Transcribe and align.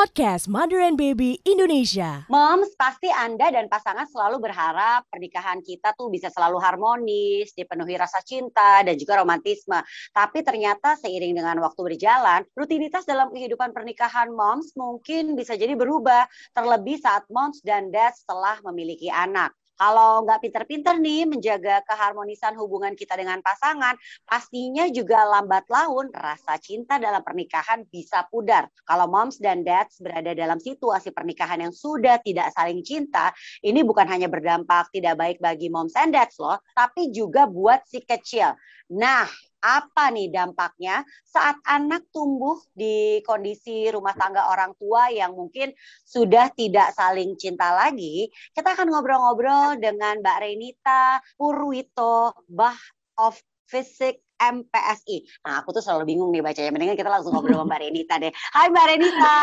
Podcast 0.00 0.48
Mother 0.48 0.80
and 0.80 0.96
Baby 0.96 1.44
Indonesia. 1.44 2.24
Moms, 2.32 2.72
pasti 2.72 3.12
Anda 3.12 3.52
dan 3.52 3.68
pasangan 3.68 4.08
selalu 4.08 4.48
berharap 4.48 5.04
pernikahan 5.12 5.60
kita 5.60 5.92
tuh 5.92 6.08
bisa 6.08 6.32
selalu 6.32 6.56
harmonis, 6.56 7.52
dipenuhi 7.52 8.00
rasa 8.00 8.24
cinta 8.24 8.80
dan 8.80 8.96
juga 8.96 9.20
romantisme. 9.20 9.76
Tapi 10.16 10.40
ternyata 10.40 10.96
seiring 10.96 11.36
dengan 11.36 11.60
waktu 11.60 11.84
berjalan, 11.84 12.48
rutinitas 12.56 13.04
dalam 13.04 13.28
kehidupan 13.28 13.76
pernikahan 13.76 14.32
moms 14.32 14.72
mungkin 14.72 15.36
bisa 15.36 15.52
jadi 15.52 15.76
berubah, 15.76 16.24
terlebih 16.56 16.96
saat 16.96 17.28
moms 17.28 17.60
dan 17.60 17.92
dad 17.92 18.16
setelah 18.16 18.56
memiliki 18.64 19.12
anak. 19.12 19.52
Kalau 19.80 20.28
nggak 20.28 20.44
pinter-pinter 20.44 21.00
nih 21.00 21.24
menjaga 21.24 21.80
keharmonisan 21.88 22.52
hubungan 22.60 22.92
kita 22.92 23.16
dengan 23.16 23.40
pasangan, 23.40 23.96
pastinya 24.28 24.84
juga 24.92 25.24
lambat 25.24 25.64
laun 25.72 26.12
rasa 26.12 26.60
cinta 26.60 27.00
dalam 27.00 27.24
pernikahan 27.24 27.88
bisa 27.88 28.28
pudar. 28.28 28.68
Kalau 28.84 29.08
moms 29.08 29.40
dan 29.40 29.64
dads 29.64 29.96
berada 30.04 30.36
dalam 30.36 30.60
situasi 30.60 31.16
pernikahan 31.16 31.64
yang 31.64 31.72
sudah 31.72 32.20
tidak 32.20 32.52
saling 32.52 32.84
cinta, 32.84 33.32
ini 33.64 33.80
bukan 33.80 34.04
hanya 34.04 34.28
berdampak 34.28 34.92
tidak 34.92 35.16
baik 35.16 35.40
bagi 35.40 35.72
moms 35.72 35.96
and 35.96 36.12
dads 36.12 36.36
loh, 36.36 36.60
tapi 36.76 37.08
juga 37.08 37.48
buat 37.48 37.80
si 37.88 38.04
kecil. 38.04 38.52
Nah, 38.92 39.24
apa 39.60 40.08
nih 40.08 40.32
dampaknya 40.32 41.04
saat 41.24 41.60
anak 41.68 42.08
tumbuh 42.10 42.56
di 42.72 43.20
kondisi 43.24 43.92
rumah 43.92 44.16
tangga 44.16 44.48
orang 44.48 44.72
tua 44.80 45.12
yang 45.12 45.36
mungkin 45.36 45.72
sudah 46.04 46.48
tidak 46.56 46.96
saling 46.96 47.36
cinta 47.36 47.76
lagi. 47.76 48.28
Kita 48.56 48.72
akan 48.72 48.88
ngobrol-ngobrol 48.88 49.76
dengan 49.76 50.18
Mbak 50.24 50.38
Renita 50.40 51.20
Purwito, 51.36 52.34
Bah 52.48 52.76
of 53.20 53.36
Fisik 53.70 54.24
MPSI. 54.40 55.44
Nah, 55.44 55.60
aku 55.60 55.76
tuh 55.76 55.84
selalu 55.84 56.16
bingung 56.16 56.32
nih 56.32 56.40
bacanya. 56.40 56.72
Mendingan 56.72 56.96
kita 56.96 57.12
langsung 57.12 57.36
ngobrol 57.36 57.60
sama 57.60 57.68
Mbak 57.68 57.80
Renita 57.84 58.14
deh. 58.16 58.32
Hai 58.56 58.66
Mbak 58.72 58.86
Renita. 58.88 59.38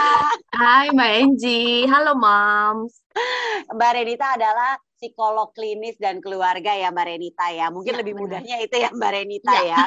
Hai 0.57 0.85
Mbak 0.89 1.11
Enji. 1.21 1.61
Halo 1.85 2.17
Moms. 2.17 3.05
Mbak 3.69 3.91
Renita 3.93 4.33
adalah 4.33 4.73
psikolog 4.97 5.53
klinis 5.53 5.95
dan 6.01 6.17
keluarga 6.19 6.73
ya 6.73 6.89
Mbak 6.89 7.05
Renita 7.05 7.47
ya. 7.53 7.69
Mungkin 7.69 7.93
ya, 7.93 7.99
lebih 8.01 8.13
benar. 8.17 8.41
mudahnya 8.41 8.57
itu 8.65 8.75
ya 8.81 8.89
Mbak 8.89 9.11
Renita 9.13 9.53
ya. 9.61 9.63
ya. 9.63 9.83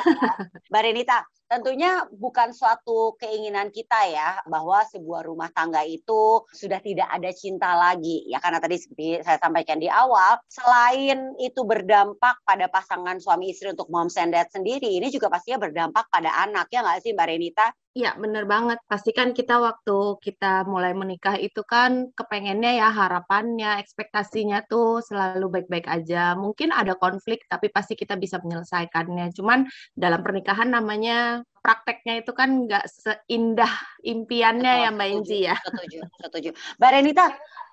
Mbak 0.71 0.83
Renita, 0.87 1.17
tentunya 1.51 2.07
bukan 2.15 2.55
suatu 2.55 3.19
keinginan 3.19 3.75
kita 3.75 4.07
ya 4.07 4.39
bahwa 4.47 4.87
sebuah 4.87 5.27
rumah 5.27 5.51
tangga 5.51 5.83
itu 5.83 6.47
sudah 6.55 6.79
tidak 6.79 7.11
ada 7.11 7.35
cinta 7.35 7.75
lagi 7.75 8.23
ya 8.31 8.39
karena 8.39 8.63
tadi 8.63 8.79
seperti 8.79 9.19
saya 9.27 9.43
sampaikan 9.43 9.83
di 9.83 9.91
awal 9.91 10.39
selain 10.47 11.35
itu 11.43 11.67
berdampak 11.67 12.39
pada 12.47 12.71
pasangan 12.71 13.19
suami 13.19 13.51
istri 13.51 13.75
untuk 13.75 13.91
mom 13.91 14.07
and 14.07 14.31
dad 14.31 14.47
sendiri 14.55 15.03
ini 15.03 15.11
juga 15.11 15.27
pastinya 15.27 15.67
berdampak 15.67 16.07
pada 16.07 16.31
anak 16.47 16.71
ya 16.71 16.87
nggak 16.87 17.03
sih 17.03 17.11
Mbak 17.11 17.27
Renita? 17.27 17.67
Iya, 17.91 18.15
bener 18.23 18.47
banget. 18.47 18.79
Pasti 18.87 19.11
kan 19.11 19.35
kita 19.35 19.59
waktu 19.59 20.23
kita 20.23 20.63
mulai 20.63 20.95
menikah 20.95 21.35
itu 21.35 21.67
kan 21.67 22.15
kepengennya 22.15 22.79
ya 22.79 22.87
harapannya, 22.87 23.83
ekspektasinya 23.83 24.63
tuh 24.71 25.03
selalu 25.03 25.51
baik-baik 25.59 25.91
aja. 25.91 26.39
Mungkin 26.39 26.71
ada 26.71 26.95
konflik, 26.95 27.43
tapi 27.51 27.67
pasti 27.67 27.99
kita 27.99 28.15
bisa 28.15 28.39
menyelesaikannya. 28.47 29.35
Cuman 29.35 29.67
dalam 29.99 30.23
pernikahan 30.23 30.71
namanya 30.71 31.40
prakteknya 31.61 32.25
itu 32.25 32.33
kan 32.33 32.65
nggak 32.65 32.89
seindah 32.89 33.71
impiannya 34.01 34.73
Betul, 34.81 34.85
ya 34.85 34.91
Mbak 34.97 35.09
Inji 35.13 35.39
ya. 35.45 35.57
Setuju, 35.61 35.99
setuju. 36.25 36.51
Mbak 36.81 36.91
Renita, 36.97 37.27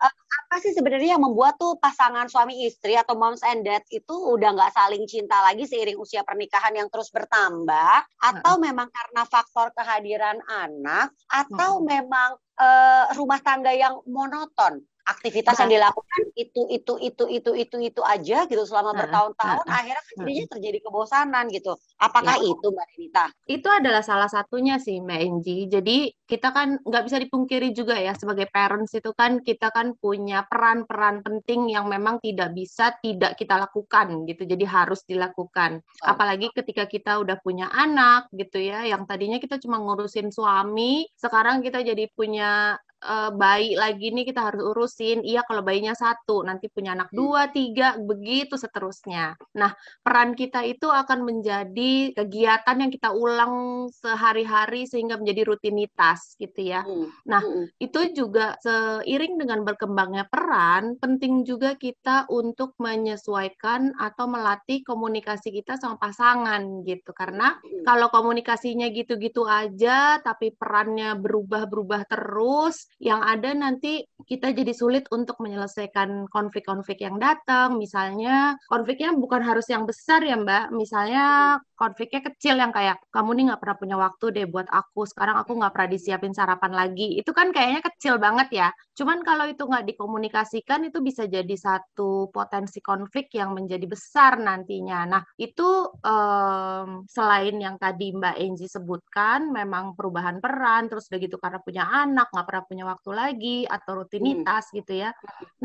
eh, 0.04 0.14
apa 0.44 0.56
sih 0.60 0.76
sebenarnya 0.76 1.16
yang 1.16 1.24
membuat 1.24 1.56
tuh 1.56 1.80
pasangan 1.80 2.28
suami 2.28 2.68
istri 2.68 3.00
atau 3.00 3.16
moms 3.16 3.42
and 3.48 3.64
dad 3.64 3.84
itu 3.90 4.12
udah 4.12 4.54
nggak 4.54 4.76
saling 4.76 5.08
cinta 5.08 5.40
lagi 5.40 5.64
seiring 5.64 5.98
usia 5.98 6.22
pernikahan 6.28 6.76
yang 6.76 6.92
terus 6.92 7.08
bertambah? 7.10 8.04
Atau 8.20 8.60
hmm. 8.60 8.64
memang 8.68 8.88
karena 8.92 9.24
faktor 9.24 9.72
kehadiran 9.72 10.44
anak? 10.52 11.16
Atau 11.32 11.80
hmm. 11.80 11.86
memang 11.88 12.30
uh, 12.60 13.06
rumah 13.16 13.40
tangga 13.40 13.72
yang 13.72 14.04
monoton? 14.04 14.84
Aktivitas 15.08 15.56
yang 15.64 15.72
dilakukan 15.80 16.22
itu 16.36 16.62
itu 16.70 16.94
itu 17.00 17.24
itu 17.32 17.52
itu 17.56 17.78
itu 17.80 18.02
aja 18.04 18.44
gitu 18.46 18.64
selama 18.68 18.92
bertahun-tahun 18.94 19.66
akhirnya 19.66 20.04
kan 20.04 20.14
jadinya 20.22 20.46
terjadi 20.52 20.80
kebosanan 20.84 21.46
gitu. 21.50 21.74
Apakah 21.98 22.36
ya. 22.38 22.52
itu 22.52 22.68
mbak 22.70 22.88
Renita 22.94 23.26
itu 23.48 23.68
adalah 23.72 24.04
salah 24.04 24.30
satunya 24.30 24.78
sih 24.78 25.00
mbak 25.00 25.20
Enji. 25.24 25.72
Jadi 25.72 26.12
kita 26.28 26.52
kan 26.52 26.78
nggak 26.84 27.04
bisa 27.08 27.18
dipungkiri 27.24 27.72
juga 27.72 27.96
ya 27.96 28.14
sebagai 28.14 28.52
parents 28.52 28.94
itu 28.94 29.16
kan 29.16 29.40
kita 29.42 29.72
kan 29.72 29.96
punya 29.98 30.44
peran-peran 30.46 31.24
penting 31.24 31.72
yang 31.72 31.88
memang 31.88 32.20
tidak 32.20 32.52
bisa 32.54 32.94
tidak 33.00 33.40
kita 33.40 33.58
lakukan 33.58 34.28
gitu. 34.28 34.44
Jadi 34.44 34.64
harus 34.68 35.02
dilakukan. 35.08 35.82
Oh. 36.04 36.14
apalagi 36.14 36.50
ketika 36.54 36.86
kita 36.86 37.18
udah 37.18 37.38
punya 37.42 37.68
anak 37.74 38.30
gitu 38.34 38.62
ya 38.62 38.86
yang 38.86 39.10
tadinya 39.10 39.42
kita 39.42 39.58
cuma 39.58 39.82
ngurusin 39.82 40.30
suami 40.30 41.10
sekarang 41.18 41.66
kita 41.66 41.82
jadi 41.82 42.10
punya 42.14 42.78
uh, 43.04 43.32
bayi 43.34 43.78
lagi 43.78 44.10
nih 44.14 44.26
kita 44.30 44.42
harus 44.42 44.64
urusin. 44.64 45.22
Iya 45.22 45.46
kalau 45.46 45.62
bayinya 45.62 45.94
satu, 45.94 46.42
nanti 46.42 46.72
punya 46.72 46.98
anak 46.98 47.14
hmm. 47.14 47.18
dua, 47.18 47.42
tiga, 47.52 47.98
begitu 48.00 48.58
seterusnya. 48.58 49.38
Nah 49.58 49.74
peran 50.02 50.34
kita 50.34 50.64
itu 50.66 50.90
akan 50.90 51.26
menjadi 51.26 52.16
kegiatan 52.16 52.78
yang 52.78 52.92
kita 52.94 53.14
ulang 53.14 53.88
sehari-hari 53.92 54.90
sehingga 54.90 55.20
menjadi 55.20 55.48
rutinitas 55.48 56.38
gitu 56.42 56.62
ya. 56.64 56.82
Hmm. 56.86 57.10
Nah 57.28 57.42
hmm. 57.44 57.78
itu 57.78 58.00
juga 58.16 58.58
seiring 58.64 59.38
dengan 59.38 59.62
berkembangnya 59.68 60.26
peran, 60.30 60.98
penting 60.98 61.46
juga 61.46 61.76
kita 61.78 62.26
untuk 62.32 62.74
menyesuaikan 62.82 63.94
atau 63.98 64.26
melatih 64.30 64.82
komunikasi 64.82 65.54
kita 65.54 65.78
sama 65.78 66.00
pasangan 66.02 66.86
gitu. 66.86 67.12
Karena 67.14 67.58
kalau 67.84 68.10
komunikasinya 68.10 68.90
gitu-gitu 68.92 69.44
aja, 69.48 70.20
tapi 70.24 70.54
perannya 70.54 71.16
berubah-berubah 71.18 72.08
terus, 72.08 72.87
yang 72.98 73.22
ada 73.22 73.54
nanti 73.54 74.02
kita 74.26 74.52
jadi 74.52 74.74
sulit 74.74 75.06
untuk 75.14 75.38
menyelesaikan 75.40 76.26
konflik-konflik 76.34 77.00
yang 77.06 77.22
datang. 77.22 77.78
Misalnya 77.78 78.58
konfliknya 78.68 79.14
bukan 79.14 79.46
harus 79.46 79.70
yang 79.70 79.86
besar 79.86 80.26
ya 80.26 80.36
Mbak. 80.36 80.74
Misalnya 80.74 81.58
konfliknya 81.78 82.26
kecil 82.26 82.58
yang 82.58 82.74
kayak 82.74 82.98
kamu 83.14 83.38
nih 83.38 83.44
nggak 83.54 83.62
pernah 83.62 83.78
punya 83.78 83.98
waktu 84.02 84.26
deh 84.34 84.46
buat 84.50 84.68
aku. 84.68 85.06
Sekarang 85.06 85.38
aku 85.38 85.62
nggak 85.62 85.74
pernah 85.78 85.90
disiapin 85.94 86.34
sarapan 86.34 86.74
lagi. 86.74 87.22
Itu 87.22 87.32
kan 87.38 87.54
kayaknya 87.54 87.82
kecil 87.86 88.18
banget 88.18 88.50
ya. 88.50 88.70
Cuman 88.98 89.22
kalau 89.22 89.46
itu 89.46 89.62
nggak 89.62 89.86
dikomunikasikan 89.94 90.90
itu 90.90 90.98
bisa 91.06 91.30
jadi 91.30 91.54
satu 91.54 92.34
potensi 92.34 92.82
konflik 92.82 93.30
yang 93.38 93.54
menjadi 93.54 93.86
besar 93.86 94.42
nantinya. 94.42 95.06
Nah 95.06 95.22
itu 95.38 95.94
um, 96.02 97.06
selain 97.06 97.56
yang 97.62 97.78
tadi 97.78 98.10
Mbak 98.10 98.36
Enji 98.42 98.66
sebutkan, 98.66 99.54
memang 99.54 99.94
perubahan 99.94 100.42
peran, 100.42 100.90
terus 100.90 101.08
udah 101.14 101.20
gitu 101.22 101.38
karena 101.38 101.62
punya 101.62 101.84
anak 101.86 102.28
nggak 102.34 102.46
pernah 102.50 102.64
punya 102.66 102.77
punya 102.78 102.94
waktu 102.94 103.10
lagi 103.10 103.58
atau 103.66 104.06
rutinitas 104.06 104.70
hmm. 104.70 104.76
gitu 104.78 104.94
ya. 105.02 105.10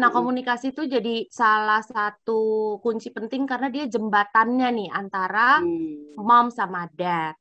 Nah, 0.01 0.09
hmm. 0.09 0.17
komunikasi 0.17 0.73
itu 0.73 0.89
jadi 0.89 1.29
salah 1.29 1.85
satu 1.85 2.81
kunci 2.81 3.13
penting 3.13 3.45
karena 3.45 3.69
dia 3.69 3.85
jembatannya 3.85 4.69
nih 4.73 4.89
antara 4.89 5.61
hmm. 5.61 6.17
mom 6.17 6.49
sama 6.49 6.89
dad. 6.97 7.37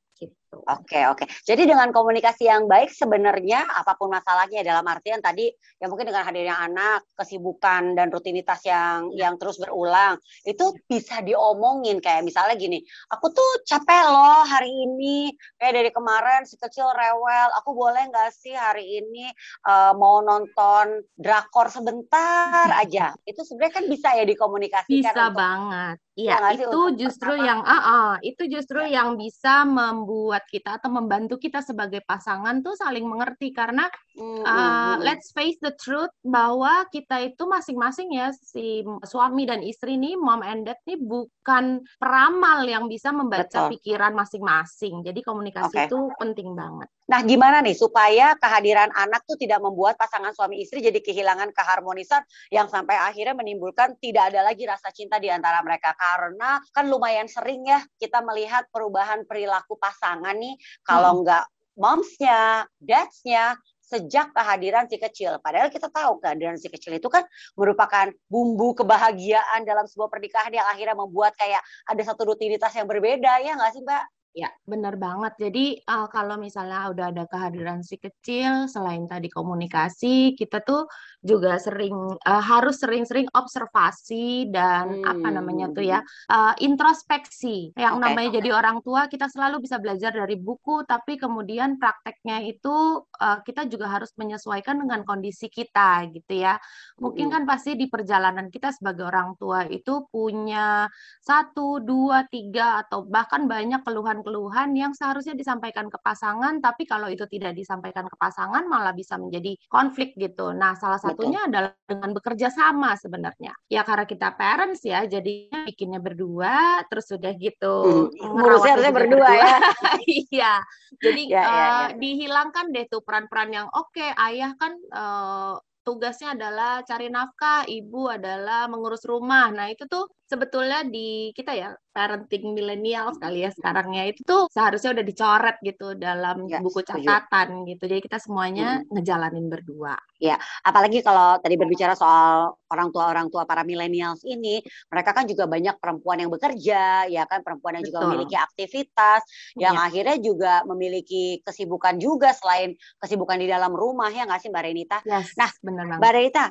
Gitu. 0.51 0.67
Oke 0.67 0.99
oke. 1.07 1.23
Jadi 1.47 1.63
dengan 1.63 1.95
komunikasi 1.95 2.51
yang 2.51 2.67
baik 2.67 2.91
sebenarnya 2.91 3.63
apa 3.71 3.95
pun 3.95 4.11
masalahnya 4.11 4.67
dalam 4.67 4.83
artian 4.83 5.23
tadi 5.23 5.47
ya 5.79 5.87
mungkin 5.87 6.11
dengan 6.11 6.27
hadirnya 6.27 6.59
anak, 6.59 7.07
kesibukan 7.15 7.95
dan 7.95 8.11
rutinitas 8.11 8.59
yang 8.67 9.15
ya. 9.15 9.31
yang 9.31 9.39
terus 9.39 9.55
berulang 9.63 10.19
itu 10.43 10.75
bisa 10.91 11.23
diomongin 11.23 12.03
kayak 12.03 12.27
misalnya 12.27 12.59
gini, 12.59 12.83
aku 13.07 13.31
tuh 13.31 13.63
capek 13.63 14.03
loh 14.11 14.43
hari 14.43 14.67
ini 14.67 15.31
kayak 15.55 15.71
dari 15.71 15.89
kemarin 15.95 16.43
si 16.43 16.59
kecil 16.59 16.91
rewel, 16.91 17.47
aku 17.55 17.71
boleh 17.71 18.11
nggak 18.11 18.35
sih 18.35 18.51
hari 18.51 18.99
ini 18.99 19.31
uh, 19.71 19.95
mau 19.95 20.19
nonton 20.19 20.99
drakor 21.15 21.71
sebentar 21.71 22.67
aja. 22.83 23.15
Itu 23.23 23.47
sebenarnya 23.47 23.73
kan 23.79 23.85
bisa 23.87 24.07
ya 24.19 24.27
dikomunikasikan. 24.27 24.99
Bisa 24.99 25.15
untuk, 25.15 25.39
banget. 25.39 25.95
Iya, 26.11 26.35
ya, 26.43 26.67
itu 26.67 26.81
justru 26.99 27.39
yang 27.39 27.63
uh, 27.63 27.71
uh, 27.71 28.09
itu 28.19 28.43
justru 28.51 28.83
ya. 28.83 28.99
yang 28.99 29.15
bisa 29.15 29.63
membuat 29.63 30.40
membuat 30.41 30.49
kita 30.49 30.69
atau 30.81 30.89
membantu 30.89 31.35
kita 31.37 31.61
sebagai 31.61 32.01
pasangan 32.01 32.65
tuh 32.65 32.73
saling 32.73 33.05
mengerti 33.05 33.53
karena 33.53 33.85
mm-hmm. 34.17 34.41
uh, 34.41 34.97
let's 35.05 35.29
face 35.29 35.61
the 35.61 35.73
truth 35.77 36.09
bahwa 36.25 36.89
kita 36.89 37.29
itu 37.29 37.45
masing-masing 37.45 38.17
ya 38.17 38.33
si 38.33 38.81
suami 39.05 39.45
dan 39.45 39.61
istri 39.61 40.01
nih 40.01 40.17
mom 40.17 40.41
and 40.41 40.65
dad 40.65 40.79
nih 40.89 40.97
bukan 40.97 41.85
peramal 42.01 42.65
yang 42.65 42.89
bisa 42.89 43.13
membaca 43.13 43.69
Betul. 43.69 43.77
pikiran 43.77 44.17
masing-masing. 44.17 45.05
Jadi 45.05 45.19
komunikasi 45.21 45.75
okay. 45.77 45.85
itu 45.85 45.99
penting 46.17 46.57
banget. 46.57 46.89
Nah, 47.11 47.27
gimana 47.27 47.59
nih 47.59 47.75
supaya 47.75 48.39
kehadiran 48.39 48.87
anak 48.95 49.27
tuh 49.27 49.35
tidak 49.35 49.59
membuat 49.59 49.99
pasangan 49.99 50.31
suami 50.31 50.63
istri 50.63 50.79
jadi 50.79 50.95
kehilangan 51.03 51.51
keharmonisan 51.51 52.23
yang 52.55 52.71
sampai 52.71 52.95
akhirnya 52.95 53.35
menimbulkan 53.35 53.99
tidak 53.99 54.31
ada 54.31 54.47
lagi 54.47 54.63
rasa 54.63 54.95
cinta 54.95 55.19
di 55.19 55.27
antara 55.27 55.59
mereka 55.59 55.91
karena 55.99 56.63
kan 56.71 56.87
lumayan 56.87 57.27
sering 57.27 57.67
ya 57.67 57.83
kita 57.99 58.23
melihat 58.23 58.63
perubahan 58.71 59.27
perilaku 59.27 59.75
pasangan 59.75 60.39
nih 60.39 60.55
kalau 60.87 61.19
hmm. 61.19 61.21
nggak 61.27 61.45
momsnya, 61.75 62.67
dadsnya 62.79 63.59
sejak 63.83 64.31
kehadiran 64.31 64.87
si 64.87 64.95
kecil. 64.95 65.35
Padahal 65.43 65.67
kita 65.67 65.91
tahu 65.91 66.23
kehadiran 66.23 66.55
si 66.55 66.71
kecil 66.71 66.95
itu 66.95 67.11
kan 67.11 67.27
merupakan 67.59 68.07
bumbu 68.31 68.71
kebahagiaan 68.71 69.67
dalam 69.67 69.83
sebuah 69.83 70.07
pernikahan 70.07 70.55
yang 70.55 70.63
akhirnya 70.71 70.95
membuat 70.95 71.35
kayak 71.35 71.59
ada 71.91 71.99
satu 72.07 72.31
rutinitas 72.31 72.71
yang 72.71 72.87
berbeda 72.87 73.43
ya 73.43 73.59
nggak 73.59 73.71
sih 73.75 73.83
Mbak? 73.83 74.03
Ya, 74.31 74.47
benar 74.63 74.95
banget. 74.95 75.35
Jadi 75.35 75.83
uh, 75.91 76.07
kalau 76.07 76.39
misalnya 76.39 76.87
udah 76.87 77.11
ada 77.11 77.27
kehadiran 77.27 77.83
si 77.83 77.99
kecil, 77.99 78.71
selain 78.71 79.03
tadi 79.03 79.27
komunikasi, 79.27 80.39
kita 80.39 80.63
tuh 80.63 80.87
juga 81.19 81.59
sering 81.59 82.15
uh, 82.15 82.39
harus 82.39 82.79
sering-sering 82.79 83.27
observasi 83.35 84.47
dan 84.47 85.03
hmm. 85.03 85.11
apa 85.11 85.27
namanya 85.35 85.67
tuh 85.75 85.83
ya 85.83 85.99
uh, 86.31 86.55
introspeksi. 86.63 87.75
Yang 87.75 87.95
okay. 87.99 88.03
namanya 88.07 88.29
jadi 88.39 88.49
orang 88.55 88.79
tua, 88.79 89.11
kita 89.11 89.27
selalu 89.27 89.67
bisa 89.67 89.83
belajar 89.83 90.15
dari 90.15 90.39
buku, 90.39 90.87
tapi 90.87 91.19
kemudian 91.19 91.75
prakteknya 91.75 92.47
itu 92.47 93.03
uh, 93.03 93.39
kita 93.43 93.67
juga 93.67 93.91
harus 93.91 94.15
menyesuaikan 94.15 94.79
dengan 94.79 95.03
kondisi 95.03 95.51
kita, 95.51 96.07
gitu 96.07 96.39
ya. 96.39 96.55
Mungkin 97.03 97.27
hmm. 97.27 97.33
kan 97.35 97.43
pasti 97.43 97.75
di 97.75 97.91
perjalanan 97.91 98.47
kita 98.47 98.71
sebagai 98.71 99.11
orang 99.11 99.35
tua 99.35 99.67
itu 99.67 100.07
punya 100.07 100.87
satu, 101.19 101.83
dua, 101.83 102.23
tiga, 102.31 102.79
atau 102.79 103.03
bahkan 103.03 103.43
banyak 103.43 103.83
keluhan 103.83 104.20
keluhan 104.21 104.73
yang 104.77 104.93
seharusnya 104.95 105.33
disampaikan 105.37 105.89
ke 105.89 105.97
pasangan, 106.01 106.61
tapi 106.61 106.85
kalau 106.85 107.09
itu 107.09 107.25
tidak 107.27 107.57
disampaikan 107.57 108.07
ke 108.07 108.15
pasangan 108.17 108.65
malah 108.65 108.93
bisa 108.93 109.17
menjadi 109.17 109.57
konflik 109.67 110.13
gitu. 110.17 110.53
Nah, 110.53 110.77
salah 110.77 111.01
satunya 111.01 111.45
Betul. 111.45 111.49
adalah 111.51 111.71
dengan 111.85 112.09
bekerja 112.15 112.47
sama 112.53 112.95
sebenarnya. 112.97 113.53
Ya 113.67 113.81
karena 113.81 114.05
kita 114.05 114.33
parents 114.37 114.81
ya, 114.85 115.03
jadinya 115.05 115.65
bikinnya 115.65 115.99
berdua, 115.99 116.85
terus 116.87 117.09
sudah 117.09 117.33
gitu. 117.35 118.09
Hmm, 118.13 118.39
harusnya 118.39 118.75
berdua, 118.77 118.95
berdua 118.95 119.29
ya. 119.35 119.55
Iya. 120.31 120.53
Jadi 121.01 121.21
ya, 121.31 121.41
ya, 121.41 121.47
ya. 121.47 121.69
dihilangkan 121.95 122.71
deh 122.71 122.85
tuh 122.87 123.01
peran-peran 123.03 123.49
yang 123.51 123.67
oke, 123.71 123.91
okay, 123.95 124.11
ayah 124.15 124.51
kan 124.59 124.73
uh, 124.91 125.55
tugasnya 125.81 126.37
adalah 126.37 126.85
cari 126.85 127.07
nafkah, 127.09 127.65
ibu 127.65 128.09
adalah 128.09 128.69
mengurus 128.69 129.03
rumah. 129.05 129.49
Nah, 129.49 129.67
itu 129.69 129.85
tuh 129.89 130.09
sebetulnya 130.29 130.85
di 130.85 131.33
kita 131.35 131.51
ya 131.57 131.69
parenting 131.91 132.55
milenial 132.55 133.11
sekali 133.11 133.43
ya 133.43 133.51
sekarangnya 133.51 134.07
itu 134.07 134.23
tuh 134.23 134.47
seharusnya 134.47 134.95
udah 134.95 135.05
dicoret 135.05 135.57
gitu 135.65 135.87
dalam 135.97 136.47
ya, 136.47 136.63
buku 136.63 136.81
catatan 136.85 137.67
gitu. 137.67 137.83
Jadi 137.89 138.01
kita 138.05 138.17
semuanya 138.21 138.79
hmm. 138.79 138.93
ngejalanin 138.93 139.47
berdua. 139.49 139.97
Ya, 140.21 140.37
apalagi 140.61 141.01
kalau 141.01 141.41
tadi 141.41 141.57
berbicara 141.57 141.97
soal 141.97 142.53
orang 142.69 142.93
tua 142.93 143.09
orang 143.09 143.33
tua 143.33 143.49
para 143.49 143.65
milenials 143.65 144.21
ini, 144.21 144.61
mereka 144.93 145.17
kan 145.17 145.25
juga 145.25 145.49
banyak 145.49 145.81
perempuan 145.81 146.21
yang 146.21 146.29
bekerja, 146.29 147.09
ya 147.09 147.25
kan 147.25 147.41
perempuan 147.41 147.81
yang 147.81 147.89
Betul. 147.89 147.97
juga 147.97 148.05
memiliki 148.05 148.37
aktivitas, 148.37 149.25
yang 149.57 149.81
ya. 149.81 149.89
akhirnya 149.89 150.17
juga 150.21 150.61
memiliki 150.69 151.41
kesibukan 151.41 151.97
juga 151.97 152.37
selain 152.37 152.77
kesibukan 153.01 153.41
di 153.41 153.49
dalam 153.49 153.73
rumah 153.73 154.13
ya 154.13 154.29
nggak 154.29 154.45
sih 154.45 154.53
Mbak 154.53 154.63
Renita? 154.69 154.97
Yes, 155.09 155.33
nah, 155.33 155.49
benar 155.57 155.89
Mbak 155.97 156.11
Renita, 156.13 156.45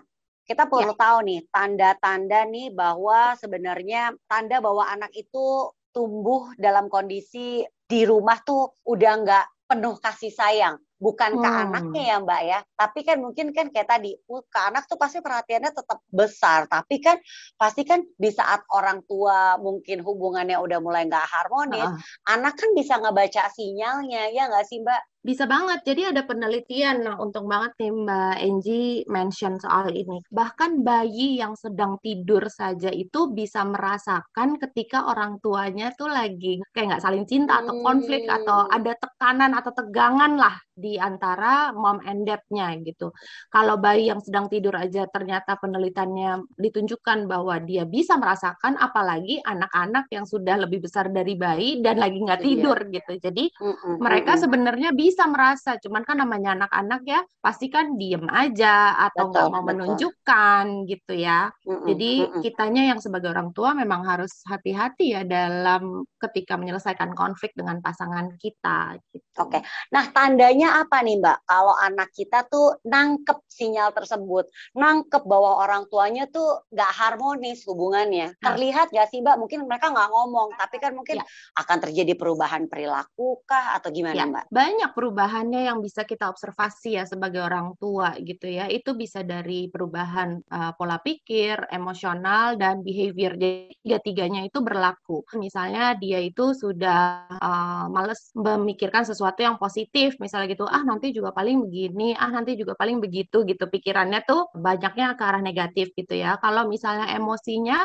kita 0.50 0.66
perlu 0.66 0.90
ya. 0.90 0.98
tahu 0.98 1.18
nih 1.30 1.40
tanda-tanda 1.54 2.40
nih 2.50 2.74
bahwa 2.74 3.38
sebenarnya 3.38 4.18
tanda 4.26 4.58
bahwa 4.58 4.82
anak 4.82 5.14
itu 5.14 5.70
tumbuh 5.94 6.50
dalam 6.58 6.90
kondisi 6.90 7.62
di 7.86 8.02
rumah 8.02 8.42
tuh 8.42 8.74
udah 8.82 9.12
nggak 9.22 9.46
penuh 9.70 9.94
kasih 10.02 10.34
sayang 10.34 10.74
bukan 11.00 11.40
hmm. 11.40 11.42
ke 11.42 11.48
anaknya 11.48 12.02
ya 12.04 12.16
mbak 12.20 12.42
ya 12.44 12.58
tapi 12.76 13.00
kan 13.08 13.16
mungkin 13.24 13.56
kan 13.56 13.72
kayak 13.72 13.88
tadi 13.88 14.12
ke 14.28 14.60
anak 14.60 14.84
tuh 14.84 15.00
pasti 15.00 15.24
perhatiannya 15.24 15.72
tetap 15.72 15.98
besar 16.12 16.68
tapi 16.68 17.00
kan 17.00 17.16
pasti 17.56 17.88
kan 17.88 18.04
di 18.04 18.28
saat 18.28 18.60
orang 18.76 19.00
tua 19.08 19.56
mungkin 19.56 20.04
hubungannya 20.04 20.60
udah 20.60 20.78
mulai 20.84 21.08
nggak 21.08 21.24
harmonis 21.24 21.88
uh. 21.88 21.96
anak 22.28 22.54
kan 22.60 22.70
bisa 22.76 23.00
ngebaca 23.00 23.48
sinyalnya 23.48 24.28
ya 24.30 24.52
nggak 24.52 24.68
sih 24.68 24.84
mbak 24.84 25.00
bisa 25.20 25.44
banget. 25.44 25.84
Jadi 25.84 26.02
ada 26.16 26.24
penelitian, 26.24 27.04
nah 27.04 27.16
untung 27.20 27.44
banget 27.44 27.76
nih 27.76 27.92
Mbak 27.92 28.36
Angie 28.40 29.04
mention 29.04 29.60
soal 29.60 29.92
ini. 29.92 30.24
Bahkan 30.32 30.80
bayi 30.80 31.36
yang 31.36 31.52
sedang 31.60 32.00
tidur 32.00 32.48
saja 32.48 32.88
itu 32.88 33.28
bisa 33.28 33.60
merasakan 33.68 34.56
ketika 34.56 35.12
orang 35.12 35.36
tuanya 35.44 35.92
tuh 35.92 36.08
lagi 36.08 36.64
kayak 36.72 36.96
nggak 36.96 37.04
saling 37.04 37.28
cinta 37.28 37.60
atau 37.60 37.84
konflik 37.84 38.24
hmm. 38.24 38.36
atau 38.42 38.58
ada 38.72 38.92
tekanan 38.96 39.52
atau 39.52 39.72
tegangan 39.76 40.40
lah 40.40 40.56
di 40.80 40.96
antara 40.96 41.70
mom 41.76 42.00
and 42.08 42.24
dad-nya 42.24 42.72
gitu. 42.80 43.12
Kalau 43.52 43.76
bayi 43.76 44.08
yang 44.08 44.24
sedang 44.24 44.48
tidur 44.48 44.72
aja 44.74 45.04
ternyata 45.06 45.60
penelitiannya 45.60 46.56
ditunjukkan 46.56 47.28
bahwa 47.28 47.60
dia 47.60 47.84
bisa 47.84 48.16
merasakan, 48.16 48.80
apalagi 48.80 49.38
anak-anak 49.44 50.08
yang 50.08 50.24
sudah 50.24 50.56
lebih 50.56 50.80
besar 50.80 51.12
dari 51.12 51.36
bayi 51.36 51.84
dan 51.84 52.00
lagi 52.00 52.18
nggak 52.24 52.40
iya. 52.40 52.46
tidur 52.48 52.78
iya. 52.88 52.92
gitu. 52.96 53.12
Jadi 53.20 53.44
mm 53.52 53.74
-mm, 53.76 53.94
mereka 54.00 54.32
sebenarnya 54.40 54.90
bisa 54.96 55.28
merasa, 55.28 55.76
cuman 55.76 56.02
kan 56.02 56.16
namanya 56.18 56.56
anak-anak 56.56 57.02
ya 57.04 57.20
pasti 57.44 57.68
kan 57.68 58.00
diem 58.00 58.24
aja 58.32 58.96
atau 58.96 59.28
nggak 59.28 59.48
mau 59.52 59.62
betul. 59.62 59.68
menunjukkan 59.68 60.64
gitu 60.88 61.12
ya. 61.14 61.52
Mm 61.62 61.70
-mm, 61.70 61.86
Jadi 61.92 62.12
mm 62.16 62.26
-mm. 62.32 62.40
kitanya 62.42 62.82
yang 62.96 62.98
sebagai 63.04 63.28
orang 63.30 63.52
tua 63.52 63.76
memang 63.76 64.02
harus 64.08 64.40
hati-hati 64.48 65.12
ya 65.12 65.22
dalam 65.28 66.06
ketika 66.16 66.56
menyelesaikan 66.56 67.12
konflik 67.12 67.52
dengan 67.52 67.82
pasangan 67.84 68.32
kita. 68.38 68.96
Gitu. 69.10 69.26
Oke, 69.40 69.60
nah 69.90 70.04
tandanya 70.12 70.69
apa 70.70 71.02
nih 71.02 71.18
Mbak? 71.18 71.38
Kalau 71.44 71.74
anak 71.74 72.08
kita 72.14 72.46
tuh 72.46 72.78
nangkep 72.86 73.38
sinyal 73.50 73.90
tersebut, 73.90 74.46
nangkep 74.78 75.22
bahwa 75.26 75.60
orang 75.66 75.84
tuanya 75.90 76.30
tuh 76.30 76.64
nggak 76.70 76.92
harmonis 76.94 77.66
hubungannya. 77.66 78.32
Nah. 78.38 78.44
Terlihat 78.54 78.94
nggak 78.94 79.08
sih 79.10 79.20
Mbak? 79.20 79.36
Mungkin 79.36 79.66
mereka 79.66 79.90
nggak 79.90 80.10
ngomong, 80.10 80.54
tapi 80.54 80.76
kan 80.78 80.92
mungkin 80.94 81.20
ya. 81.20 81.24
akan 81.60 81.78
terjadi 81.88 82.12
perubahan 82.14 82.70
perilaku 82.70 83.42
kah 83.44 83.76
atau 83.76 83.90
gimana 83.90 84.16
ya. 84.16 84.26
Mbak? 84.28 84.44
Banyak 84.48 84.90
perubahannya 84.94 85.60
yang 85.66 85.78
bisa 85.82 86.06
kita 86.06 86.30
observasi 86.30 86.96
ya 86.96 87.04
sebagai 87.04 87.42
orang 87.42 87.74
tua 87.76 88.14
gitu 88.22 88.46
ya. 88.46 88.70
Itu 88.70 88.94
bisa 88.94 89.26
dari 89.26 89.68
perubahan 89.68 90.40
uh, 90.48 90.72
pola 90.78 91.00
pikir, 91.00 91.68
emosional, 91.70 92.54
dan 92.56 92.80
behavior. 92.80 93.34
Jadi 93.36 93.76
tiga-tiganya 93.82 94.44
itu 94.46 94.60
berlaku. 94.60 95.24
Misalnya 95.36 95.96
dia 95.96 96.20
itu 96.20 96.52
sudah 96.52 97.28
uh, 97.40 97.86
males 97.88 98.30
memikirkan 98.36 99.04
sesuatu 99.04 99.40
yang 99.40 99.56
positif, 99.56 100.16
misalnya 100.20 100.52
gitu 100.52 100.59
gitu 100.60 100.68
ah 100.68 100.84
nanti 100.84 101.08
juga 101.16 101.32
paling 101.32 101.56
begini 101.64 102.12
ah 102.12 102.28
nanti 102.28 102.52
juga 102.60 102.76
paling 102.76 103.00
begitu 103.00 103.48
gitu 103.48 103.64
pikirannya 103.64 104.20
tuh 104.28 104.52
banyaknya 104.52 105.16
ke 105.16 105.24
arah 105.24 105.40
negatif 105.40 105.88
gitu 105.96 106.12
ya 106.20 106.36
kalau 106.36 106.68
misalnya 106.68 107.08
emosinya 107.16 107.80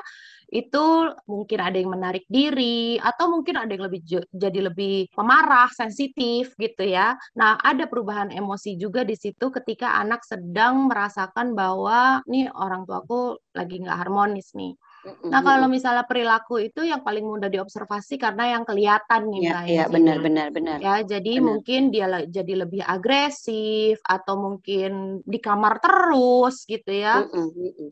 itu 0.52 0.86
mungkin 1.26 1.60
ada 1.64 1.78
yang 1.80 1.96
menarik 1.96 2.28
diri 2.28 3.00
atau 3.00 3.32
mungkin 3.32 3.56
ada 3.64 3.72
yang 3.72 3.88
lebih 3.90 4.02
jadi 4.30 4.60
lebih 4.70 5.10
pemarah, 5.18 5.66
sensitif 5.74 6.54
gitu 6.62 6.86
ya. 6.86 7.18
Nah, 7.34 7.58
ada 7.66 7.90
perubahan 7.90 8.30
emosi 8.30 8.78
juga 8.78 9.02
di 9.02 9.18
situ 9.18 9.50
ketika 9.50 9.98
anak 9.98 10.22
sedang 10.22 10.86
merasakan 10.86 11.58
bahwa 11.58 12.22
nih 12.30 12.54
orang 12.54 12.86
tuaku 12.86 13.42
lagi 13.58 13.82
nggak 13.82 14.06
harmonis 14.06 14.54
nih. 14.54 14.78
Nah, 15.06 15.42
kalau 15.46 15.70
misalnya 15.70 16.02
perilaku 16.06 16.58
itu 16.58 16.82
yang 16.82 17.06
paling 17.06 17.22
mudah 17.22 17.46
diobservasi 17.46 18.18
karena 18.18 18.58
yang 18.58 18.64
kelihatan 18.66 19.30
nih, 19.30 19.42
ya, 19.42 19.54
Mbak. 19.54 19.66
Iya, 19.70 19.84
benar, 19.90 20.18
benar, 20.22 20.48
benar. 20.50 20.78
Ya, 20.82 20.96
jadi 21.06 21.38
benar. 21.38 21.46
mungkin 21.46 21.82
dia 21.94 22.08
jadi 22.26 22.54
lebih 22.66 22.82
agresif 22.82 24.02
atau 24.02 24.34
mungkin 24.38 25.22
di 25.22 25.38
kamar 25.38 25.78
terus 25.78 26.66
gitu 26.66 26.90
ya. 26.90 27.22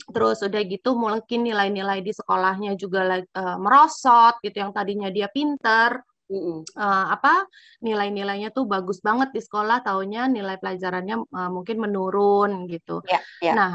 Terus 0.10 0.42
udah 0.42 0.62
gitu 0.66 0.98
mungkin 0.98 1.46
nilai-nilai 1.46 2.02
di 2.02 2.10
sekolahnya 2.14 2.74
juga 2.82 3.22
uh, 3.22 3.58
merosot 3.62 4.42
gitu 4.42 4.58
yang 4.58 4.74
tadinya 4.74 5.14
dia 5.14 5.30
pinter. 5.30 6.02
Uh, 6.34 6.66
apa 7.14 7.46
nilai-nilainya 7.86 8.50
tuh 8.50 8.66
bagus 8.66 9.04
banget 9.06 9.30
di 9.38 9.42
sekolah 9.44 9.86
taunya 9.86 10.26
nilai 10.26 10.58
pelajarannya 10.58 11.30
uh, 11.30 11.50
mungkin 11.54 11.78
menurun 11.78 12.66
gitu. 12.66 13.06
Ya, 13.06 13.22
ya. 13.38 13.54
Nah, 13.54 13.72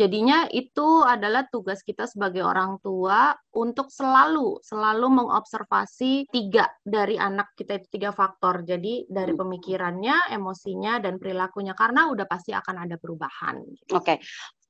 Jadinya 0.00 0.48
itu 0.48 1.04
adalah 1.04 1.44
tugas 1.52 1.84
kita 1.84 2.08
sebagai 2.08 2.40
orang 2.40 2.80
tua 2.80 3.36
untuk 3.52 3.92
selalu 3.92 4.56
selalu 4.64 5.12
mengobservasi 5.12 6.32
tiga 6.32 6.72
dari 6.80 7.20
anak 7.20 7.52
kita 7.52 7.76
itu 7.76 8.00
tiga 8.00 8.08
faktor. 8.08 8.64
Jadi 8.64 9.04
dari 9.12 9.36
hmm. 9.36 9.40
pemikirannya, 9.44 10.32
emosinya, 10.32 11.04
dan 11.04 11.20
perilakunya 11.20 11.76
karena 11.76 12.08
udah 12.08 12.24
pasti 12.24 12.56
akan 12.56 12.88
ada 12.88 12.96
perubahan. 12.96 13.60
Gitu. 13.60 13.92
Oke, 13.92 14.16
okay. 14.16 14.16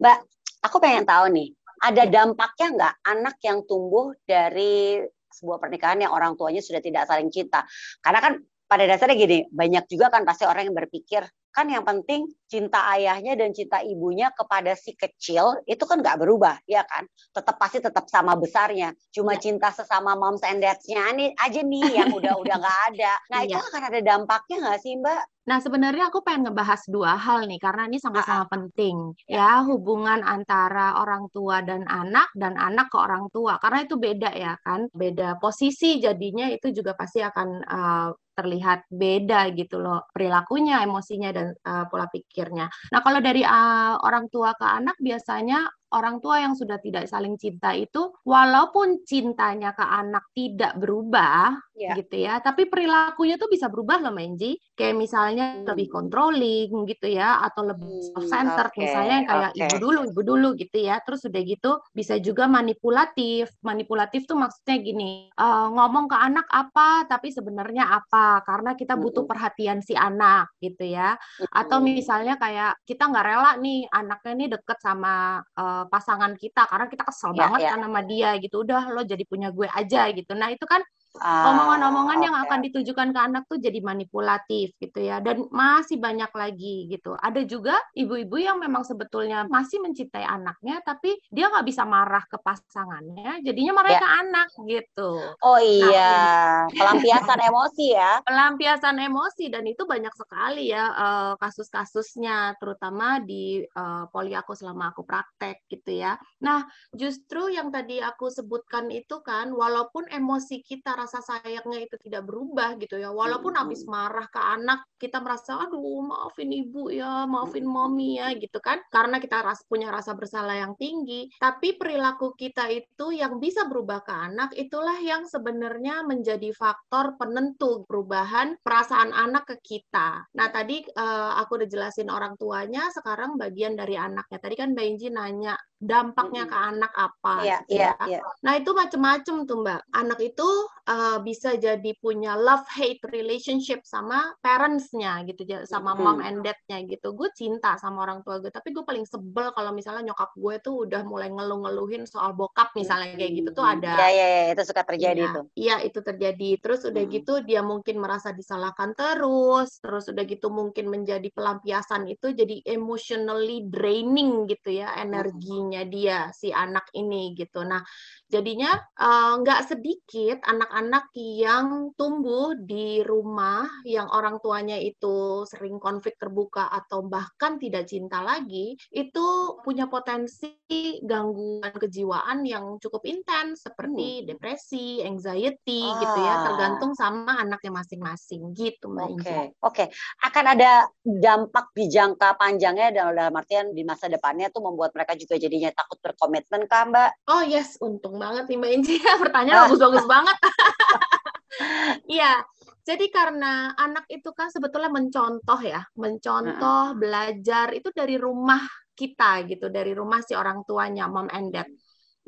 Mbak, 0.02 0.18
aku 0.66 0.76
pengen 0.82 1.06
tahu 1.06 1.24
nih, 1.30 1.48
ada 1.78 2.02
ya. 2.02 2.10
dampaknya 2.10 2.66
nggak 2.74 2.94
anak 3.06 3.36
yang 3.46 3.58
tumbuh 3.70 4.10
dari 4.26 4.98
sebuah 5.30 5.62
pernikahan 5.62 6.02
yang 6.02 6.10
orang 6.10 6.34
tuanya 6.34 6.58
sudah 6.58 6.82
tidak 6.82 7.06
saling 7.06 7.30
cinta? 7.30 7.62
Karena 8.02 8.18
kan 8.18 8.34
pada 8.70 8.86
dasarnya 8.86 9.18
gini, 9.18 9.38
banyak 9.50 9.90
juga 9.90 10.14
kan 10.14 10.22
pasti 10.22 10.46
orang 10.46 10.70
yang 10.70 10.76
berpikir 10.78 11.26
kan 11.50 11.66
yang 11.66 11.82
penting 11.82 12.30
cinta 12.46 12.78
ayahnya 12.94 13.34
dan 13.34 13.50
cinta 13.50 13.82
ibunya 13.82 14.30
kepada 14.30 14.74
si 14.78 14.94
kecil 14.94 15.58
itu 15.66 15.82
kan 15.82 15.98
nggak 15.98 16.18
berubah 16.22 16.62
ya 16.66 16.86
kan 16.86 17.06
tetap 17.34 17.58
pasti 17.58 17.82
tetap 17.82 18.06
sama 18.06 18.38
besarnya 18.38 18.94
cuma 19.10 19.34
ya. 19.34 19.50
cinta 19.50 19.74
sesama 19.74 20.14
moms 20.14 20.42
and 20.46 20.62
dads-nya 20.62 21.10
aja 21.38 21.60
nih 21.62 21.86
yang 21.90 22.10
udah 22.18 22.38
udah 22.38 22.56
nggak 22.58 22.80
ada 22.94 23.12
nah 23.30 23.38
itu 23.42 23.58
ya. 23.58 23.62
akan 23.66 23.82
ada 23.90 24.00
dampaknya 24.02 24.56
nggak 24.62 24.80
sih 24.82 24.94
mbak 24.98 25.22
Nah, 25.40 25.58
sebenarnya 25.58 26.14
aku 26.14 26.22
pengen 26.22 26.46
ngebahas 26.46 26.78
dua 26.86 27.18
hal 27.18 27.48
nih, 27.50 27.58
karena 27.58 27.90
ini 27.90 27.98
sama-sama 27.98 28.46
penting. 28.46 29.18
Ya. 29.26 29.58
ya, 29.58 29.66
hubungan 29.66 30.22
antara 30.22 30.94
orang 31.02 31.26
tua 31.34 31.58
dan 31.58 31.90
anak, 31.90 32.30
dan 32.38 32.54
anak 32.54 32.86
ke 32.86 32.94
orang 32.94 33.26
tua. 33.34 33.58
Karena 33.58 33.82
itu 33.82 33.98
beda 33.98 34.30
ya 34.30 34.54
kan, 34.62 34.86
beda 34.94 35.42
posisi 35.42 35.98
jadinya 35.98 36.46
itu 36.46 36.70
juga 36.70 36.94
pasti 36.94 37.18
akan 37.24 37.48
uh, 37.66 38.10
terlihat 38.40 38.88
beda 38.88 39.52
gitu 39.52 39.76
loh 39.76 40.08
perilakunya, 40.08 40.80
emosinya 40.80 41.28
dan 41.28 41.52
uh, 41.68 41.84
pola 41.92 42.08
pikirnya. 42.08 42.72
Nah 42.88 43.00
kalau 43.04 43.20
dari 43.20 43.44
uh, 43.44 44.00
orang 44.00 44.32
tua 44.32 44.56
ke 44.56 44.64
anak 44.64 44.96
biasanya 44.96 45.68
orang 45.94 46.18
tua 46.22 46.42
yang 46.44 46.54
sudah 46.54 46.78
tidak 46.82 47.06
saling 47.10 47.34
cinta 47.40 47.74
itu 47.74 48.10
walaupun 48.26 49.02
cintanya 49.06 49.74
ke 49.76 49.84
anak 49.84 50.24
tidak 50.36 50.72
berubah 50.80 51.56
Ya. 51.74 51.96
gitu 51.96 52.22
ya, 52.22 52.38
tapi 52.38 52.70
perilakunya 52.70 53.34
tuh 53.34 53.50
bisa 53.50 53.66
berubah 53.66 53.98
loh 53.98 54.14
Menji. 54.14 54.54
Kayak 54.78 54.94
misalnya 54.94 55.66
Hmm. 55.66 55.66
lebih 55.66 55.90
controlling 55.90 56.70
gitu 56.86 57.10
ya 57.10 57.42
atau 57.42 57.66
lebih 57.66 57.82
Hmm, 57.82 58.06
self-centered 58.14 58.70
oke, 58.70 58.78
misalnya 58.78 59.26
kayak 59.26 59.50
oke. 59.50 59.66
ibu 59.66 59.74
dulu, 59.74 60.06
ibu 60.06 60.22
dulu 60.22 60.48
gitu 60.54 60.78
ya. 60.78 61.02
Terus 61.02 61.26
udah 61.26 61.42
gitu 61.42 61.82
bisa 61.90 62.14
juga 62.22 62.46
manipulatif. 62.46 63.50
Manipulatif 63.66 64.22
tuh 64.30 64.38
maksudnya 64.38 64.76
gini, 64.78 65.34
eh, 65.34 65.66
ngomong 65.74 66.06
ke 66.06 66.16
anak 66.16 66.46
apa 66.52 67.10
tapi 67.10 67.34
sebenarnya 67.34 67.90
apa 67.90 68.46
karena 68.46 68.78
kita 68.78 68.94
butuh 68.94 69.24
Mm-mm. 69.24 69.26
perhatian 69.26 69.82
si 69.82 69.98
anak 69.98 70.46
gitu 70.62 70.86
ya. 70.86 71.18
Atau 71.50 71.82
Mm-mm. 71.82 71.84
misalnya 71.84 72.38
kayak 72.38 72.78
kita 72.86 73.10
nggak 73.10 73.26
rela 73.26 73.50
nih 73.58 73.90
anaknya 73.90 74.32
nih 74.46 74.48
deket 74.54 74.78
sama 74.78 75.42
eh, 75.80 75.86
pasangan 75.88 76.32
kita 76.36 76.62
karena 76.70 76.86
kita 76.92 77.02
kesel 77.08 77.32
Ya, 77.32 77.48
banget 77.48 77.60
ya. 77.64 77.70
kan 77.76 77.80
sama 77.86 78.00
dia 78.04 78.30
gitu. 78.42 78.56
Udah 78.64 78.82
lo 78.92 79.02
jadi 79.04 79.24
punya 79.24 79.48
gue 79.56 79.68
aja 79.70 80.10
gitu. 80.12 80.32
Nah 80.36 80.48
itu 80.52 80.64
kan 80.68 80.80
Ah, 81.18 81.50
omongan-omongan 81.50 82.22
yang 82.22 82.36
akan 82.38 82.62
ditujukan 82.70 83.10
ke 83.10 83.18
anak 83.18 83.42
tuh 83.50 83.58
jadi 83.58 83.82
manipulatif 83.82 84.70
gitu 84.78 84.98
ya. 85.02 85.18
Dan 85.18 85.50
masih 85.50 85.98
banyak 85.98 86.30
lagi 86.30 86.86
gitu. 86.86 87.18
Ada 87.18 87.42
juga 87.42 87.74
ibu-ibu 87.98 88.38
yang 88.38 88.62
memang 88.62 88.86
sebetulnya 88.86 89.42
masih 89.50 89.82
mencintai 89.82 90.22
anaknya 90.22 90.78
tapi 90.86 91.18
dia 91.34 91.50
nggak 91.50 91.66
bisa 91.66 91.82
marah 91.82 92.22
ke 92.30 92.38
pasangannya. 92.38 93.42
Jadinya 93.42 93.74
marah 93.74 93.90
Ya. 93.90 94.00
ke 94.00 94.08
anak 94.22 94.48
gitu. 94.70 95.10
Oh 95.42 95.58
Nah, 95.58 95.66
iya, 95.66 96.70
pelampiasan 96.70 97.40
emosi 97.42 97.86
ya. 97.90 98.10
pelampiasan 98.28 98.96
emosi. 99.02 99.50
Dan 99.50 99.66
itu 99.66 99.82
banyak 99.88 100.14
sekali 100.14 100.70
ya 100.70 100.84
eh, 100.94 101.32
kasus-kasusnya 101.42 102.54
terutama 102.62 103.18
di 103.18 103.66
eh, 103.66 104.04
poli 104.14 104.30
aku 104.38 104.54
selama 104.54 104.94
aku 104.94 105.02
praktek 105.02 105.66
gitu 105.66 105.90
ya. 105.90 106.14
Nah, 106.46 106.62
justru 106.94 107.50
yang 107.50 107.74
tadi 107.74 107.98
aku 107.98 108.30
sebutkan 108.30 108.92
itu 108.94 109.18
kan 109.26 109.50
walaupun 109.50 110.06
emosi 110.06 110.62
kita 110.62 110.99
rasa 111.00 111.24
sayangnya 111.24 111.80
itu 111.80 111.96
tidak 112.04 112.28
berubah 112.28 112.76
gitu 112.76 113.00
ya. 113.00 113.08
Walaupun 113.08 113.56
habis 113.56 113.88
marah 113.88 114.28
ke 114.28 114.40
anak 114.40 114.84
kita 115.00 115.24
merasa 115.24 115.56
aduh 115.64 116.04
maafin 116.04 116.52
ibu 116.52 116.92
ya, 116.92 117.24
maafin 117.24 117.64
mommy 117.64 118.20
ya 118.20 118.36
gitu 118.36 118.60
kan. 118.60 118.78
Karena 118.92 119.16
kita 119.16 119.40
ras 119.40 119.64
punya 119.64 119.88
rasa 119.88 120.12
bersalah 120.12 120.60
yang 120.60 120.76
tinggi, 120.76 121.32
tapi 121.40 121.80
perilaku 121.80 122.36
kita 122.36 122.68
itu 122.68 123.16
yang 123.16 123.40
bisa 123.40 123.64
berubah 123.64 124.04
ke 124.04 124.12
anak 124.12 124.52
itulah 124.54 125.00
yang 125.00 125.24
sebenarnya 125.24 126.04
menjadi 126.04 126.52
faktor 126.52 127.16
penentu 127.16 127.88
perubahan 127.88 128.60
perasaan 128.60 129.16
anak 129.16 129.48
ke 129.48 129.56
kita. 129.64 130.28
Nah, 130.36 130.48
tadi 130.52 130.84
eh, 130.84 131.32
aku 131.40 131.56
udah 131.64 131.68
jelasin 131.70 132.12
orang 132.12 132.36
tuanya, 132.36 132.92
sekarang 132.92 133.40
bagian 133.40 133.74
dari 133.78 133.96
anaknya. 133.96 134.38
Tadi 134.42 134.54
kan 134.58 134.76
Mbak 134.76 134.86
Inji 134.86 135.08
nanya 135.08 135.54
dampaknya 135.80 136.44
ke 136.44 136.52
anak 136.52 136.92
apa 136.92 137.34
Iya, 137.40 137.58
gitu 137.64 137.80
iya, 137.80 137.92
ya. 137.96 138.06
iya. 138.06 138.20
Nah, 138.44 138.52
itu 138.60 138.70
macam-macam 138.76 139.36
tuh, 139.48 139.56
Mbak. 139.64 139.80
Anak 139.96 140.20
itu 140.20 140.48
uh, 140.90 141.18
bisa 141.22 141.54
jadi 141.54 141.94
punya 142.02 142.34
love-hate 142.34 143.06
relationship 143.14 143.86
sama 143.86 144.34
parents-nya 144.42 145.22
gitu, 145.30 145.46
sama 145.70 145.94
mom 145.94 146.18
and 146.18 146.42
dad-nya 146.42 146.82
gitu. 146.90 147.14
Gue 147.14 147.30
cinta 147.30 147.78
sama 147.78 148.02
orang 148.02 148.26
tua 148.26 148.42
gue, 148.42 148.50
tapi 148.50 148.74
gue 148.74 148.82
paling 148.82 149.06
sebel 149.06 149.54
kalau 149.54 149.70
misalnya 149.70 150.10
nyokap 150.10 150.34
gue 150.34 150.54
tuh 150.58 150.74
udah 150.90 151.06
mulai 151.06 151.30
ngeluh-ngeluhin 151.30 152.10
soal 152.10 152.34
bokap 152.34 152.74
misalnya 152.74 153.14
kayak 153.14 153.32
gitu 153.38 153.50
tuh 153.54 153.62
ada. 153.62 153.94
Iya, 153.94 154.08
iya, 154.10 154.26
iya, 154.26 154.42
itu 154.58 154.62
suka 154.66 154.82
terjadi 154.82 155.22
Iya, 155.22 155.34
tuh. 155.36 155.44
iya 155.54 155.76
itu 155.86 155.98
terjadi. 156.02 156.50
Terus 156.58 156.80
udah 156.90 157.04
Mm. 157.06 157.12
gitu 157.14 157.32
dia 157.46 157.60
mungkin 157.62 157.96
merasa 158.02 158.34
disalahkan 158.34 158.90
terus, 158.98 159.78
terus 159.78 160.10
udah 160.10 160.24
gitu 160.26 160.48
mungkin 160.50 160.90
menjadi 160.90 161.28
pelampiasan 161.30 162.10
itu 162.10 162.34
jadi 162.34 162.66
emotionally 162.66 163.68
draining 163.70 164.48
gitu 164.50 164.82
ya 164.82 164.96
energinya 164.98 165.84
dia 165.86 166.32
si 166.34 166.50
anak 166.50 166.88
ini 166.96 167.36
gitu. 167.38 167.62
Nah, 167.62 167.84
jadinya 168.26 168.74
eh, 168.98 169.32
nggak 169.38 169.60
sedikit 169.70 170.40
anak-anak 170.42 170.79
yang 171.12 171.92
tumbuh 171.98 172.56
di 172.56 173.04
rumah 173.04 173.68
yang 173.84 174.08
orang 174.08 174.40
tuanya 174.40 174.80
itu 174.80 175.44
sering 175.44 175.76
konflik 175.76 176.16
terbuka 176.16 176.70
atau 176.70 177.04
bahkan 177.04 177.60
tidak 177.60 177.84
cinta 177.84 178.24
lagi, 178.24 178.78
itu 178.88 179.26
punya 179.60 179.86
potensi 179.90 180.56
gangguan 181.02 181.74
kejiwaan 181.74 182.46
yang 182.46 182.78
cukup 182.78 183.02
intens 183.04 183.66
seperti 183.66 184.22
depresi, 184.24 185.02
anxiety 185.02 185.82
gitu 185.98 186.18
ya, 186.22 186.40
Ah. 186.40 186.42
tergantung 186.46 186.94
sama 186.94 187.36
anaknya 187.42 187.74
masing-masing 187.74 188.54
gitu 188.54 188.88
Mbak 188.88 189.06
Oke, 189.06 189.12
Inji. 189.12 189.38
oke. 189.60 189.84
Akan 190.24 190.44
ada 190.46 190.86
dampak 191.02 191.74
di 191.74 191.90
jangka 191.90 192.38
panjangnya 192.38 192.94
dalam, 192.94 193.14
dalam 193.18 193.34
artian 193.34 193.74
di 193.74 193.82
masa 193.82 194.06
depannya 194.06 194.48
tuh 194.48 194.62
membuat 194.62 194.94
mereka 194.94 195.18
juga 195.18 195.34
jadinya 195.36 195.68
takut 195.74 195.98
berkomitmen 196.00 196.64
kah, 196.70 196.86
Mbak? 196.86 197.10
Oh 197.28 197.42
yes, 197.42 197.76
untung 197.82 198.16
banget 198.16 198.46
nih 198.46 198.56
Mbak 198.58 198.70
Inci. 198.78 198.94
Pertanyaan 199.34 199.56
Ah. 199.56 199.62
bagus-bagus 199.68 200.06
banget. 200.06 200.36
Iya, 202.10 202.40
jadi 202.82 203.06
karena 203.12 203.76
anak 203.76 204.08
itu 204.08 204.32
kan 204.32 204.48
sebetulnya 204.48 204.88
mencontoh 204.88 205.60
ya, 205.60 205.84
mencontoh, 205.94 206.96
belajar 206.96 207.70
itu 207.76 207.92
dari 207.92 208.16
rumah 208.16 208.64
kita 208.96 209.44
gitu, 209.48 209.68
dari 209.68 209.92
rumah 209.92 210.20
si 210.24 210.32
orang 210.32 210.64
tuanya, 210.64 211.06
mom 211.06 211.28
and 211.30 211.52
dad. 211.52 211.68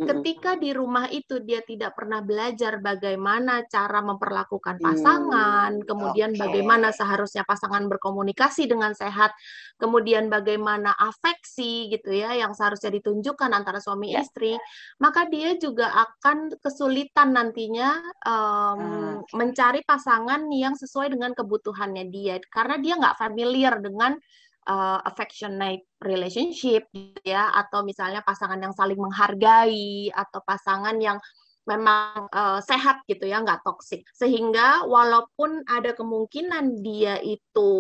Ketika 0.03 0.59
di 0.59 0.75
rumah 0.75 1.07
itu 1.07 1.39
dia 1.47 1.63
tidak 1.63 1.95
pernah 1.95 2.19
belajar 2.27 2.83
bagaimana 2.83 3.63
cara 3.71 4.03
memperlakukan 4.03 4.79
Hmm, 4.79 4.83
pasangan, 4.83 5.79
kemudian 5.87 6.35
oke. 6.35 6.43
bagaimana 6.43 6.91
seharusnya 6.91 7.47
pasangan 7.47 7.87
berkomunikasi 7.87 8.67
dengan 8.67 8.99
sehat, 8.99 9.31
kemudian 9.79 10.27
bagaimana 10.27 10.91
afeksi 10.99 11.87
gitu 11.95 12.11
ya 12.11 12.35
yang 12.35 12.51
seharusnya 12.51 12.91
ditunjukkan 12.99 13.51
antara 13.55 13.79
suami 13.79 14.11
Ya. 14.11 14.21
istri, 14.21 14.59
maka 14.99 15.27
dia 15.31 15.55
juga 15.59 15.91
akan 15.95 16.51
kesulitan 16.59 17.35
nantinya 17.39 18.03
em, 18.27 19.23
Oke. 19.23 19.39
mencari 19.39 19.81
pasangan 19.87 20.47
yang 20.53 20.75
sesuai 20.75 21.15
dengan 21.15 21.33
kebutuhannya 21.37 22.11
dia 22.11 22.43
karena 22.51 22.77
dia 22.83 22.95
nggak 22.99 23.17
familiar 23.19 23.79
dengan 23.79 24.19
uh, 24.67 25.01
affectionate 25.07 25.87
relationship 26.03 26.87
gitu 26.95 27.21
ya 27.25 27.51
atau 27.55 27.83
misalnya 27.83 28.23
pasangan 28.23 28.59
yang 28.59 28.75
saling 28.75 28.99
menghargai 28.99 30.11
atau 30.13 30.41
pasangan 30.45 30.97
yang 30.99 31.19
memang 31.63 32.27
uh, 32.35 32.59
sehat 32.59 33.07
gitu 33.07 33.23
ya 33.23 33.39
nggak 33.39 33.63
toksik 33.63 34.03
sehingga 34.11 34.83
walaupun 34.83 35.63
ada 35.71 35.95
kemungkinan 35.95 36.83
dia 36.83 37.23
itu 37.23 37.71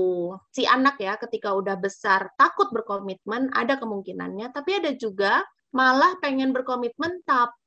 si 0.54 0.62
anak 0.62 1.02
ya 1.02 1.18
ketika 1.18 1.50
udah 1.50 1.74
besar 1.82 2.30
takut 2.38 2.70
berkomitmen 2.70 3.50
ada 3.50 3.74
kemungkinannya. 3.82 4.54
Tapi 4.54 4.78
ada 4.78 4.94
juga 4.94 5.42
malah 5.74 6.14
pengen 6.22 6.54
berkomitmen 6.54 7.26
tapi 7.26 7.61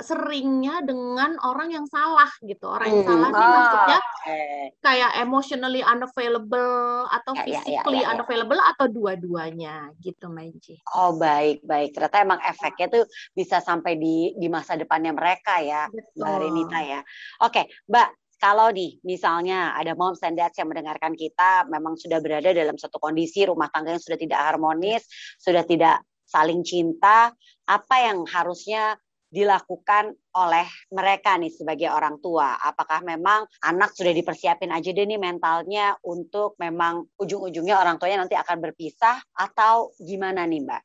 seringnya 0.00 0.82
dengan 0.82 1.36
orang 1.44 1.70
yang 1.70 1.86
salah 1.86 2.28
gitu 2.42 2.66
orang 2.66 2.88
yang 2.90 3.02
Hmm, 3.04 3.10
salah 3.10 3.30
ini 3.30 3.44
ah, 3.44 3.52
maksudnya 3.52 3.98
oke. 4.00 4.40
kayak 4.80 5.10
emotionally 5.20 5.82
unavailable 5.84 7.06
atau 7.12 7.32
Ya, 7.36 7.44
ya, 7.44 7.44
ya, 7.44 7.60
physically 7.62 8.00
ya, 8.00 8.06
ya. 8.08 8.12
unavailable 8.16 8.60
atau 8.74 8.86
dua-duanya 8.90 9.76
gitu 10.00 10.26
Menji. 10.32 10.80
Oh 10.96 11.14
baik 11.14 11.62
baik 11.62 11.94
ternyata 11.94 12.16
emang 12.24 12.40
efeknya 12.42 12.86
tuh 12.90 13.04
bisa 13.36 13.60
sampai 13.60 13.94
di 14.00 14.34
di 14.34 14.48
masa 14.50 14.74
depannya 14.74 15.12
mereka 15.14 15.60
ya 15.62 15.86
Mbak 16.16 16.36
Renita 16.40 16.78
ya. 16.82 17.00
Oke 17.44 17.68
Mbak 17.86 18.08
kalau 18.40 18.72
nih 18.72 18.96
misalnya 19.04 19.76
ada 19.76 19.92
moms 19.92 20.24
and 20.24 20.40
dads 20.40 20.56
yang 20.56 20.72
mendengarkan 20.72 21.12
kita 21.12 21.68
memang 21.68 22.00
sudah 22.00 22.24
berada 22.24 22.56
dalam 22.56 22.74
satu 22.80 22.96
kondisi 22.96 23.44
rumah 23.44 23.68
tangga 23.68 23.92
yang 23.94 24.02
sudah 24.02 24.16
tidak 24.16 24.40
harmonis, 24.40 25.04
sudah 25.36 25.60
tidak 25.68 26.00
saling 26.24 26.64
cinta, 26.64 27.36
apa 27.68 27.96
yang 28.00 28.24
harusnya 28.24 28.96
dilakukan 29.30 30.10
oleh 30.36 30.66
mereka 30.90 31.38
nih 31.38 31.54
sebagai 31.54 31.88
orang 31.88 32.18
tua? 32.18 32.58
Apakah 32.58 33.00
memang 33.06 33.46
anak 33.62 33.94
sudah 33.94 34.10
dipersiapin 34.10 34.74
aja 34.74 34.90
deh 34.90 35.06
nih 35.06 35.22
mentalnya 35.22 35.94
untuk 36.02 36.58
memang 36.58 37.06
ujung-ujungnya 37.16 37.78
orang 37.78 37.96
tuanya 37.96 38.26
nanti 38.26 38.34
akan 38.34 38.58
berpisah 38.58 39.22
atau 39.38 39.94
gimana 40.02 40.44
nih 40.44 40.66
Mbak? 40.66 40.82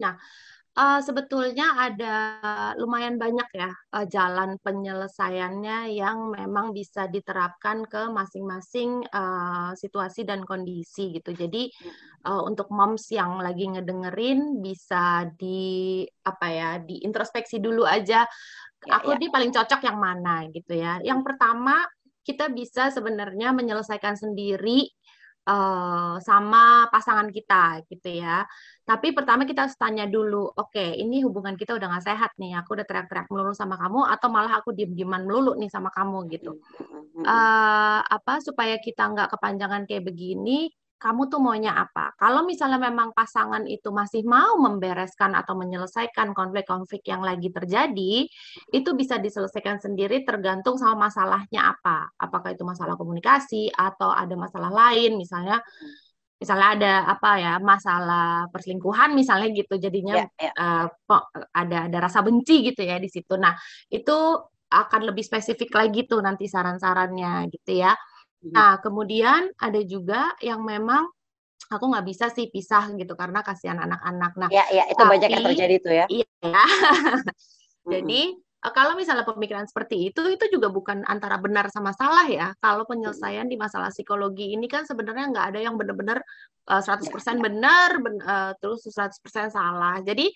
Nah, 0.00 0.14
uh, 0.76 1.00
sebetulnya 1.00 1.74
ada 1.74 2.14
lumayan 2.76 3.16
banyak 3.16 3.48
ya 3.56 3.72
uh, 3.72 4.06
jalan 4.06 4.60
penyelesaiannya 4.60 5.96
yang 5.96 6.30
memang 6.30 6.76
bisa 6.76 7.08
diterapkan 7.08 7.88
ke 7.88 8.12
masing-masing 8.12 9.02
uh, 9.10 9.72
situasi 9.72 10.28
dan 10.28 10.44
kondisi 10.44 11.16
gitu. 11.16 11.32
Jadi 11.32 11.72
uh, 12.28 12.44
untuk 12.44 12.68
moms 12.70 13.08
yang 13.10 13.40
lagi 13.40 13.66
ngedengerin 13.72 14.60
bisa 14.60 15.26
di 15.34 16.04
apa 16.22 16.46
ya 16.52 16.70
di 16.78 17.02
introspeksi 17.02 17.58
dulu 17.58 17.88
aja. 17.88 18.28
Ya, 18.86 18.92
Aku 19.00 19.16
ya. 19.16 19.18
di 19.18 19.26
paling 19.32 19.50
cocok 19.50 19.80
yang 19.82 19.98
mana 19.98 20.46
gitu 20.52 20.76
ya. 20.76 21.00
Yang 21.00 21.24
pertama 21.26 21.80
kita 22.22 22.50
bisa 22.50 22.90
sebenarnya 22.90 23.54
menyelesaikan 23.54 24.18
sendiri 24.18 24.90
uh, 25.46 26.18
sama 26.20 26.90
pasangan 26.90 27.30
kita 27.30 27.86
gitu 27.86 28.20
ya. 28.20 28.44
Tapi 28.86 29.10
pertama 29.10 29.42
kita 29.46 29.66
harus 29.66 29.78
tanya 29.78 30.06
dulu, 30.06 30.46
oke 30.46 30.94
ini 30.94 31.22
hubungan 31.26 31.58
kita 31.58 31.74
udah 31.74 31.86
nggak 31.90 32.06
sehat 32.06 32.30
nih, 32.38 32.54
aku 32.58 32.78
udah 32.78 32.86
teriak-teriak 32.86 33.26
melulu 33.30 33.54
sama 33.54 33.74
kamu 33.78 34.06
atau 34.06 34.28
malah 34.30 34.62
aku 34.62 34.70
diem-dieman 34.74 35.26
melulu 35.26 35.58
nih 35.58 35.70
sama 35.70 35.90
kamu 35.90 36.30
gitu. 36.30 36.58
Uh, 37.26 38.00
apa 38.06 38.38
supaya 38.44 38.78
kita 38.78 39.10
nggak 39.10 39.34
kepanjangan 39.34 39.88
kayak 39.90 40.06
begini, 40.06 40.70
kamu 40.96 41.28
tuh 41.28 41.40
maunya 41.44 41.76
apa. 41.76 42.16
Kalau 42.16 42.48
misalnya 42.48 42.80
memang 42.80 43.12
pasangan 43.12 43.68
itu 43.68 43.92
masih 43.92 44.24
mau 44.24 44.56
membereskan 44.56 45.36
atau 45.36 45.52
menyelesaikan 45.54 46.32
konflik-konflik 46.32 47.04
yang 47.04 47.20
lagi 47.20 47.52
terjadi, 47.52 48.24
itu 48.72 48.90
bisa 48.96 49.20
diselesaikan 49.20 49.76
sendiri 49.78 50.24
tergantung 50.24 50.80
sama 50.80 51.08
masalahnya 51.08 51.76
apa. 51.76 52.08
Apakah 52.16 52.56
itu 52.56 52.64
masalah 52.64 52.96
komunikasi 52.96 53.68
atau 53.70 54.08
ada 54.08 54.34
masalah 54.34 54.72
lain, 54.72 55.20
misalnya 55.20 55.60
misalnya 56.36 56.68
ada 56.76 56.94
apa 57.16 57.30
ya 57.40 57.54
masalah 57.56 58.52
perselingkuhan 58.52 59.16
misalnya 59.16 59.48
gitu 59.56 59.80
jadinya 59.80 60.28
yeah, 60.36 60.52
yeah. 60.52 60.84
Uh, 61.08 61.24
ada 61.56 61.88
ada 61.88 61.98
rasa 62.04 62.20
benci 62.20 62.72
gitu 62.72 62.84
ya 62.84 63.00
di 63.00 63.08
situ. 63.08 63.40
Nah 63.40 63.56
itu 63.88 64.16
akan 64.66 65.00
lebih 65.06 65.22
spesifik 65.22 65.72
lagi 65.72 66.04
tuh 66.04 66.20
nanti 66.20 66.50
saran-sarannya 66.50 67.48
gitu 67.54 67.80
ya. 67.80 67.94
Mm-hmm. 68.42 68.54
Nah 68.54 68.72
kemudian 68.80 69.52
ada 69.56 69.80
juga 69.86 70.36
yang 70.44 70.64
memang 70.64 71.08
aku 71.66 71.84
nggak 71.88 72.06
bisa 72.06 72.30
sih 72.30 72.52
pisah 72.52 72.92
gitu 72.94 73.16
karena 73.16 73.40
kasihan 73.40 73.80
anak-anak. 73.80 74.32
Nah 74.38 74.48
ya, 74.52 74.64
ya 74.70 74.84
itu 74.86 74.98
tapi, 74.98 75.12
banyak 75.18 75.30
yang 75.30 75.44
terjadi 75.44 75.76
tuh 75.80 75.94
ya. 75.94 76.06
Iya. 76.10 76.64
Jadi 77.92 78.22
Eh, 78.66 78.72
kalau 78.74 78.98
misalnya 78.98 79.22
pemikiran 79.22 79.62
seperti 79.70 80.10
itu, 80.10 80.20
itu 80.26 80.44
juga 80.50 80.66
bukan 80.74 81.06
antara 81.06 81.38
benar 81.38 81.70
sama 81.70 81.94
salah 81.94 82.26
ya. 82.26 82.50
Kalau 82.58 82.82
penyelesaian 82.82 83.46
di 83.46 83.54
masalah 83.54 83.94
psikologi 83.94 84.50
ini 84.58 84.66
kan 84.66 84.82
sebenarnya 84.82 85.30
nggak 85.30 85.46
ada 85.54 85.60
yang 85.62 85.78
benar-benar 85.78 86.18
uh, 86.66 86.82
100% 86.82 87.38
benar, 87.38 88.00
ben, 88.02 88.18
uh, 88.26 88.52
terus 88.58 88.82
100% 88.90 89.54
salah. 89.54 90.02
Jadi 90.02 90.34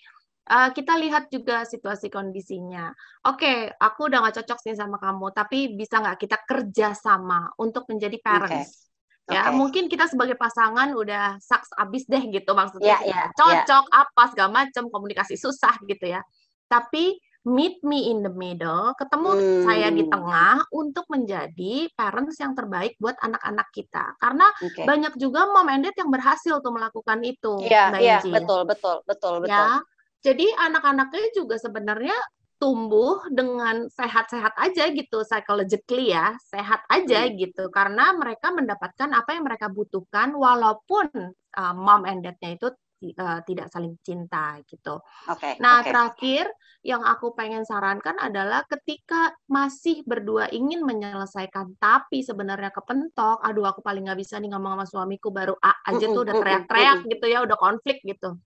uh, 0.51 0.69
kita 0.75 0.99
lihat 0.99 1.31
juga 1.31 1.63
situasi 1.63 2.11
kondisinya. 2.11 2.91
Oke, 3.23 3.47
okay, 3.47 3.57
aku 3.71 4.11
udah 4.11 4.27
nggak 4.27 4.43
cocok 4.43 4.59
sih 4.59 4.75
sama 4.75 4.99
kamu, 4.99 5.31
tapi 5.31 5.73
bisa 5.79 6.03
nggak 6.03 6.19
kita 6.19 6.37
kerja 6.43 6.91
sama 6.91 7.47
untuk 7.55 7.87
menjadi 7.87 8.19
parents? 8.19 8.91
Okay. 9.25 9.37
Ya, 9.37 9.47
okay. 9.47 9.55
mungkin 9.55 9.87
kita 9.87 10.11
sebagai 10.11 10.35
pasangan 10.35 10.91
udah 10.91 11.39
saks 11.39 11.71
abis 11.79 12.03
deh 12.11 12.19
gitu 12.27 12.51
maksudnya. 12.51 12.99
Yeah, 12.99 13.15
yeah, 13.15 13.27
cocok 13.39 13.85
yeah. 13.87 14.01
apa 14.03 14.23
segala 14.35 14.49
macam, 14.65 14.91
komunikasi 14.91 15.39
susah 15.39 15.79
gitu 15.87 16.11
ya. 16.11 16.19
Tapi 16.67 17.15
meet 17.41 17.81
me 17.81 18.11
in 18.11 18.21
the 18.21 18.29
middle, 18.29 18.93
ketemu 18.99 19.29
hmm. 19.33 19.63
saya 19.65 19.87
di 19.89 20.03
tengah 20.05 20.61
untuk 20.73 21.09
menjadi 21.09 21.89
parents 21.97 22.37
yang 22.37 22.53
terbaik 22.53 22.93
buat 23.01 23.17
anak-anak 23.17 23.71
kita. 23.73 24.13
Karena 24.19 24.51
okay. 24.61 24.85
banyak 24.85 25.13
juga 25.17 25.49
mom 25.49 25.69
and 25.69 25.89
dad 25.89 25.95
yang 25.97 26.11
berhasil 26.13 26.61
tuh 26.61 26.73
melakukan 26.73 27.17
itu. 27.23 27.65
Iya, 27.65 27.97
iya, 27.97 28.17
betul, 28.21 28.67
betul, 28.67 29.01
betul, 29.09 29.41
betul. 29.41 29.49
Ya. 29.49 29.81
Jadi 30.21 30.45
anak-anaknya 30.53 31.33
juga 31.33 31.57
sebenarnya 31.57 32.13
tumbuh 32.61 33.25
dengan 33.33 33.89
sehat-sehat 33.89 34.53
aja 34.53 34.93
gitu 34.93 35.25
psychologically 35.25 36.13
ya 36.13 36.37
sehat 36.45 36.85
aja 36.93 37.25
hmm. 37.25 37.33
gitu 37.41 37.73
karena 37.73 38.13
mereka 38.13 38.53
mendapatkan 38.53 39.09
apa 39.17 39.33
yang 39.33 39.49
mereka 39.49 39.65
butuhkan 39.73 40.37
walaupun 40.37 41.09
uh, 41.57 41.73
mom 41.73 42.05
and 42.05 42.21
dadnya 42.21 42.53
itu 42.53 42.69
uh, 43.17 43.41
tidak 43.49 43.65
saling 43.73 43.97
cinta 44.05 44.61
gitu. 44.69 45.01
Okay, 45.25 45.57
nah 45.57 45.81
okay. 45.81 45.89
terakhir 45.89 46.45
yang 46.85 47.01
aku 47.01 47.33
pengen 47.33 47.65
sarankan 47.65 48.17
adalah 48.21 48.61
ketika 48.69 49.33
masih 49.49 50.05
berdua 50.05 50.49
ingin 50.53 50.85
menyelesaikan 50.85 51.77
tapi 51.81 52.21
sebenarnya 52.21 52.69
kepentok, 52.69 53.41
aduh 53.41 53.69
aku 53.73 53.81
paling 53.81 54.05
nggak 54.05 54.21
bisa 54.21 54.37
nih 54.37 54.53
ngomong 54.53 54.81
sama 54.81 54.85
suamiku 54.85 55.33
baru 55.33 55.57
A 55.61 55.81
aja 55.89 56.05
tuh 56.09 56.25
udah 56.25 56.35
teriak-teriak 56.37 57.09
gitu 57.09 57.25
ya, 57.25 57.41
udah 57.45 57.57
konflik 57.57 58.01
gitu, 58.05 58.37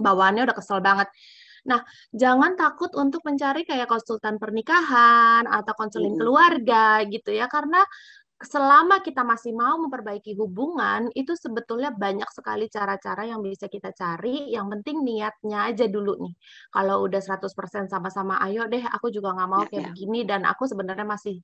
bawaannya 0.00 0.48
udah 0.48 0.56
kesel 0.56 0.80
banget. 0.80 1.08
Nah, 1.68 1.84
jangan 2.16 2.56
takut 2.56 2.88
untuk 2.96 3.20
mencari 3.28 3.68
kayak 3.68 3.84
konsultan 3.84 4.40
pernikahan 4.40 5.44
atau 5.44 5.72
konseling 5.76 6.16
keluarga 6.16 7.04
gitu 7.04 7.36
ya, 7.36 7.46
karena 7.52 7.84
selama 8.40 9.04
kita 9.04 9.20
masih 9.20 9.52
mau 9.52 9.76
memperbaiki 9.76 10.32
hubungan, 10.40 11.12
itu 11.12 11.36
sebetulnya 11.36 11.92
banyak 11.92 12.24
sekali 12.32 12.72
cara-cara 12.72 13.28
yang 13.28 13.44
bisa 13.44 13.68
kita 13.68 13.92
cari. 13.92 14.48
Yang 14.56 14.80
penting 14.80 14.96
niatnya 15.04 15.68
aja 15.68 15.84
dulu 15.84 16.16
nih. 16.24 16.32
Kalau 16.72 17.04
udah 17.04 17.20
100% 17.20 17.92
sama-sama, 17.92 18.40
ayo 18.48 18.64
deh, 18.64 18.80
aku 18.80 19.12
juga 19.12 19.36
nggak 19.36 19.50
mau 19.52 19.62
ya, 19.64 19.68
kayak 19.68 19.84
ya. 19.84 19.88
begini, 19.92 20.20
dan 20.24 20.48
aku 20.48 20.64
sebenarnya 20.64 21.04
masih 21.04 21.36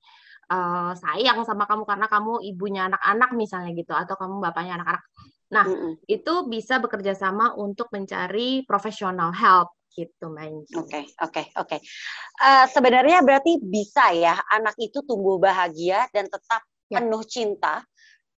uh, 0.49 0.97
sayang 0.97 1.45
sama 1.45 1.69
kamu 1.69 1.85
karena 1.85 2.07
kamu 2.09 2.33
ibunya 2.49 2.81
anak-anak 2.89 3.29
misalnya 3.37 3.71
gitu, 3.77 3.93
atau 3.93 4.17
kamu 4.17 4.41
bapaknya 4.41 4.81
anak-anak. 4.81 5.05
Nah, 5.47 5.65
mm 5.65 5.77
-mm. 5.79 5.93
itu 6.11 6.33
bisa 6.51 6.79
bekerja 6.83 7.15
sama 7.15 7.55
untuk 7.55 7.87
mencari 7.95 8.67
professional 8.67 9.31
help 9.31 9.71
gitu, 9.95 10.29
main. 10.29 10.61
Oke, 10.77 11.09
oke, 11.23 11.43
oke. 11.57 11.77
Eh, 12.37 12.65
sebenarnya 12.69 13.25
berarti 13.25 13.57
bisa 13.57 14.13
ya 14.13 14.37
anak 14.53 14.77
itu 14.77 15.01
tumbuh 15.01 15.41
bahagia 15.41 16.05
dan 16.13 16.29
tetap 16.29 16.61
ya. 16.91 17.01
penuh 17.01 17.23
cinta, 17.25 17.81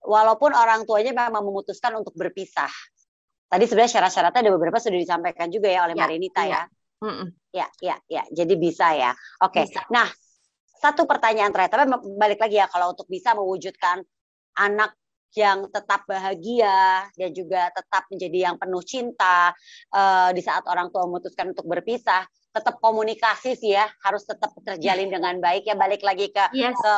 walaupun 0.05 0.55
orang 0.55 0.87
tuanya 0.87 1.11
memang 1.11 1.43
memutuskan 1.43 1.99
untuk 1.99 2.15
berpisah. 2.15 2.71
Tadi 3.49 3.65
sebenarnya 3.65 3.93
syarat-syaratnya 3.99 4.41
ada 4.45 4.53
beberapa 4.55 4.79
sudah 4.79 5.01
disampaikan 5.01 5.49
juga 5.49 5.73
ya 5.73 5.89
oleh 5.89 5.97
ya, 5.97 6.03
Marinita 6.05 6.43
ya. 6.45 6.63
Ya. 7.01 7.25
ya, 7.51 7.67
ya, 7.81 7.97
ya. 8.07 8.23
Jadi 8.29 8.55
bisa 8.61 8.93
ya. 8.93 9.11
Oke. 9.41 9.65
Okay. 9.65 9.89
Nah, 9.89 10.07
satu 10.79 11.09
pertanyaan 11.09 11.51
terakhir, 11.51 11.75
tapi 11.75 11.91
balik 12.15 12.39
lagi 12.39 12.61
ya 12.61 12.69
kalau 12.71 12.93
untuk 12.95 13.09
bisa 13.11 13.35
mewujudkan 13.35 14.05
anak 14.61 14.95
yang 15.37 15.69
tetap 15.69 16.09
bahagia 16.09 17.05
dan 17.13 17.31
juga 17.37 17.69
tetap 17.75 18.09
menjadi 18.09 18.39
yang 18.53 18.57
penuh 18.57 18.81
cinta 18.81 19.53
uh, 19.93 20.31
di 20.33 20.41
saat 20.41 20.65
orang 20.65 20.89
tua 20.89 21.05
memutuskan 21.05 21.53
untuk 21.53 21.69
berpisah 21.69 22.25
tetap 22.49 22.81
komunikasi 22.81 23.55
sih 23.55 23.77
ya 23.77 23.87
harus 24.03 24.25
tetap 24.25 24.51
terjalin 24.65 25.13
dengan 25.13 25.37
baik 25.39 25.69
ya 25.69 25.77
balik 25.77 26.01
lagi 26.01 26.33
ke 26.33 26.45
yes. 26.57 26.75
ke 26.75 26.93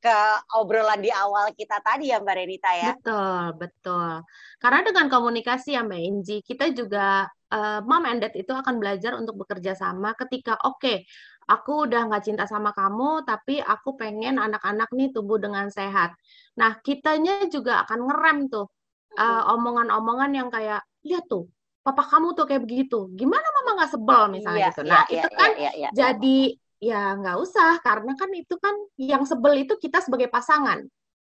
ke 0.00 0.16
obrolan 0.56 0.98
di 1.04 1.12
awal 1.12 1.52
kita 1.52 1.76
tadi 1.84 2.08
ya 2.08 2.24
Mbak 2.24 2.36
Renita 2.40 2.72
ya. 2.72 2.96
Betul, 2.96 3.44
betul. 3.60 4.24
Karena 4.56 4.80
dengan 4.80 5.06
komunikasi 5.12 5.76
ya 5.76 5.84
Mbak 5.84 6.00
Inji, 6.00 6.36
kita 6.40 6.72
juga 6.72 7.28
uh, 7.52 7.84
mom 7.84 8.08
and 8.08 8.24
dad 8.24 8.32
itu 8.32 8.48
akan 8.48 8.80
belajar 8.80 9.12
untuk 9.20 9.44
bekerja 9.44 9.76
sama 9.76 10.16
ketika 10.16 10.56
oke, 10.64 10.80
okay, 10.80 11.04
aku 11.50 11.90
udah 11.90 12.06
nggak 12.06 12.22
cinta 12.22 12.44
sama 12.46 12.70
kamu, 12.70 13.26
tapi 13.26 13.58
aku 13.58 13.98
pengen 13.98 14.38
anak-anak 14.38 14.86
nih 14.94 15.10
tumbuh 15.10 15.42
dengan 15.42 15.66
sehat. 15.66 16.14
Nah, 16.54 16.78
kitanya 16.78 17.50
juga 17.50 17.82
akan 17.82 18.06
ngerem 18.06 18.38
tuh 18.46 18.70
uh, 19.18 19.42
omongan-omongan 19.58 20.30
yang 20.30 20.48
kayak, 20.48 20.86
lihat 21.02 21.26
tuh, 21.26 21.50
papa 21.82 22.06
kamu 22.06 22.38
tuh 22.38 22.46
kayak 22.46 22.62
begitu. 22.62 23.10
Gimana 23.18 23.42
mama 23.50 23.82
nggak 23.82 23.92
sebel 23.98 24.22
misalnya 24.30 24.62
iya, 24.62 24.70
gitu. 24.70 24.82
Nah, 24.86 25.04
iya, 25.10 25.18
itu 25.18 25.28
iya, 25.28 25.38
kan 25.38 25.50
iya, 25.50 25.58
iya, 25.58 25.70
iya. 25.74 25.90
jadi 25.90 26.38
ya 26.80 27.02
nggak 27.20 27.36
usah 27.44 27.76
karena 27.84 28.16
kan 28.16 28.30
itu 28.32 28.56
kan 28.56 28.72
yang 28.96 29.28
sebel 29.28 29.52
itu 29.52 29.76
kita 29.76 30.00
sebagai 30.00 30.32
pasangan 30.32 30.80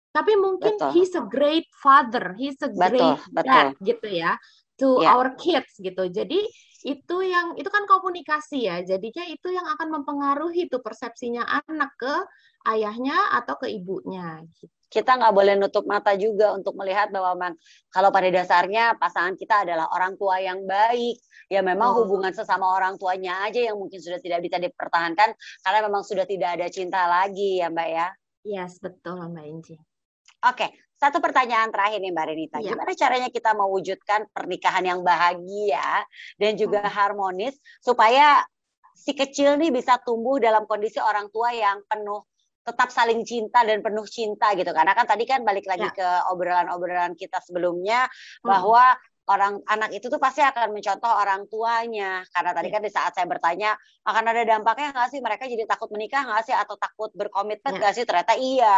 tapi 0.09 0.33
mungkin 0.39 0.73
betul. 0.79 0.89
he's 0.95 1.13
a 1.13 1.23
great 1.27 1.67
father 1.83 2.33
he's 2.39 2.57
a 2.63 2.71
great 2.71 3.19
betul, 3.29 3.43
dad 3.43 3.75
gitu 3.83 4.07
ya 4.07 4.39
to 4.79 5.03
yeah. 5.03 5.13
our 5.13 5.35
kids 5.35 5.75
gitu. 5.77 6.07
Jadi 6.07 6.39
itu 6.87 7.17
yang 7.27 7.59
itu 7.59 7.67
kan 7.67 7.83
komunikasi 7.85 8.71
ya. 8.71 8.79
Jadinya 8.81 9.27
itu 9.27 9.51
yang 9.51 9.67
akan 9.67 10.01
mempengaruhi 10.01 10.71
tuh 10.71 10.79
persepsinya 10.79 11.43
anak 11.67 11.91
ke 11.99 12.15
ayahnya 12.71 13.35
atau 13.35 13.59
ke 13.59 13.67
ibunya. 13.67 14.39
Gitu 14.55 14.79
kita 14.89 15.21
nggak 15.21 15.33
boleh 15.37 15.53
nutup 15.55 15.85
mata 15.85 16.17
juga 16.17 16.57
untuk 16.57 16.73
melihat 16.73 17.13
bahwa 17.13 17.37
man, 17.37 17.53
kalau 17.93 18.09
pada 18.09 18.25
dasarnya 18.33 18.97
pasangan 18.97 19.37
kita 19.37 19.61
adalah 19.63 19.85
orang 19.93 20.17
tua 20.17 20.41
yang 20.41 20.65
baik. 20.65 21.21
Ya 21.49 21.65
memang 21.65 21.97
oh. 21.97 22.05
hubungan 22.05 22.29
sesama 22.29 22.65
orang 22.65 22.97
tuanya 23.01 23.41
aja 23.45 23.73
yang 23.73 23.77
mungkin 23.77 23.97
sudah 23.97 24.21
tidak 24.21 24.45
bisa 24.45 24.61
dipertahankan 24.61 25.33
karena 25.65 25.79
memang 25.85 26.05
sudah 26.05 26.25
tidak 26.25 26.61
ada 26.61 26.69
cinta 26.69 27.09
lagi 27.09 27.57
ya 27.61 27.73
mbak 27.73 27.89
ya? 27.89 28.07
Yes 28.45 28.77
betul 28.77 29.17
mbak 29.29 29.45
Inci. 29.49 29.73
Oke 30.45 30.88
satu 30.99 31.23
pertanyaan 31.23 31.71
terakhir 31.71 32.03
nih 32.03 32.11
Mbak 32.11 32.25
Renita. 32.27 32.57
Ya. 32.59 32.75
Gimana 32.75 32.91
caranya 32.91 33.29
kita 33.31 33.55
mewujudkan 33.55 34.27
pernikahan 34.35 34.83
yang 34.83 34.99
bahagia 34.99 36.03
dan 36.35 36.59
juga 36.59 36.83
hmm. 36.83 36.91
harmonis 36.91 37.55
supaya 37.79 38.43
si 38.99 39.15
kecil 39.15 39.55
nih 39.55 39.71
bisa 39.71 39.95
tumbuh 40.03 40.43
dalam 40.43 40.67
kondisi 40.67 40.99
orang 40.99 41.31
tua 41.31 41.55
yang 41.55 41.79
penuh 41.87 42.27
tetap 42.67 42.91
saling 42.91 43.23
cinta 43.23 43.63
dan 43.63 43.79
penuh 43.79 44.03
cinta 44.05 44.51
gitu 44.53 44.69
karena 44.75 44.91
kan 44.91 45.07
tadi 45.07 45.23
kan 45.23 45.41
balik 45.41 45.65
lagi 45.65 45.87
ya. 45.87 45.95
ke 45.95 46.09
obrolan-obrolan 46.35 47.15
kita 47.15 47.39
sebelumnya 47.41 48.05
hmm. 48.05 48.45
bahwa 48.45 48.99
orang 49.29 49.61
anak 49.69 49.93
itu 49.93 50.09
tuh 50.09 50.17
pasti 50.17 50.41
akan 50.41 50.73
mencontoh 50.73 51.07
orang 51.07 51.45
tuanya. 51.45 52.25
Karena 52.33 52.51
tadi 52.51 52.67
ya. 52.67 52.73
kan 52.73 52.81
di 52.81 52.91
saat 52.91 53.11
saya 53.13 53.29
bertanya 53.29 53.77
akan 54.03 54.23
ada 54.25 54.41
dampaknya 54.43 54.89
nggak 54.91 55.09
sih? 55.13 55.21
Mereka 55.21 55.45
jadi 55.45 55.63
takut 55.69 55.93
menikah 55.93 56.25
nggak 56.25 56.43
sih? 56.49 56.55
Atau 56.57 56.75
takut 56.81 57.13
berkomitmen 57.13 57.77
ya. 57.77 57.79
nggak 57.79 57.93
ya. 57.93 57.97
sih? 57.97 58.05
Ternyata 58.09 58.33
iya. 58.35 58.77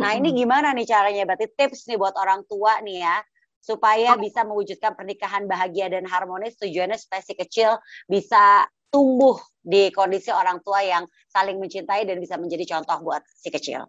Nah 0.00 0.10
ini 0.16 0.32
gimana 0.32 0.72
nih 0.72 0.88
caranya? 0.88 1.28
Berarti 1.28 1.52
tips 1.52 1.86
nih 1.92 2.00
buat 2.00 2.16
orang 2.16 2.48
tua 2.48 2.80
nih 2.80 3.04
ya 3.04 3.16
supaya 3.60 4.16
bisa 4.16 4.40
mewujudkan 4.48 4.96
pernikahan 4.96 5.44
bahagia 5.44 5.92
dan 5.92 6.08
harmonis. 6.08 6.56
Tujuannya 6.56 6.96
supaya 6.96 7.20
si 7.20 7.36
kecil 7.36 7.76
bisa 8.08 8.64
tumbuh 8.90 9.38
di 9.60 9.92
kondisi 9.94 10.32
orang 10.32 10.64
tua 10.64 10.82
yang 10.82 11.04
saling 11.30 11.60
mencintai 11.60 12.08
dan 12.08 12.18
bisa 12.18 12.40
menjadi 12.40 12.76
contoh 12.76 12.98
buat 13.04 13.22
si 13.36 13.52
kecil. 13.52 13.86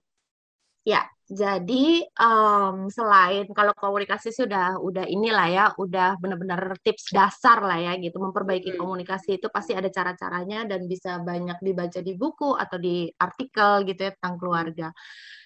Ya, 0.83 1.05
Jadi 1.31 2.03
um, 2.19 2.91
selain 2.91 3.47
kalau 3.55 3.71
komunikasi 3.71 4.35
sudah 4.35 4.75
udah 4.83 5.07
inilah 5.07 5.47
ya, 5.47 5.65
udah 5.79 6.19
benar-benar 6.19 6.75
tips 6.83 7.15
dasar 7.15 7.63
lah 7.63 7.79
ya 7.79 7.95
gitu 8.03 8.19
memperbaiki 8.19 8.75
komunikasi 8.75 9.39
itu 9.39 9.47
pasti 9.47 9.71
ada 9.71 9.87
cara-caranya 9.87 10.67
dan 10.67 10.91
bisa 10.91 11.23
banyak 11.23 11.55
dibaca 11.63 12.03
di 12.03 12.19
buku 12.19 12.51
atau 12.59 12.75
di 12.75 13.07
artikel 13.15 13.87
gitu 13.87 14.01
ya 14.03 14.11
tentang 14.19 14.35
keluarga. 14.43 14.87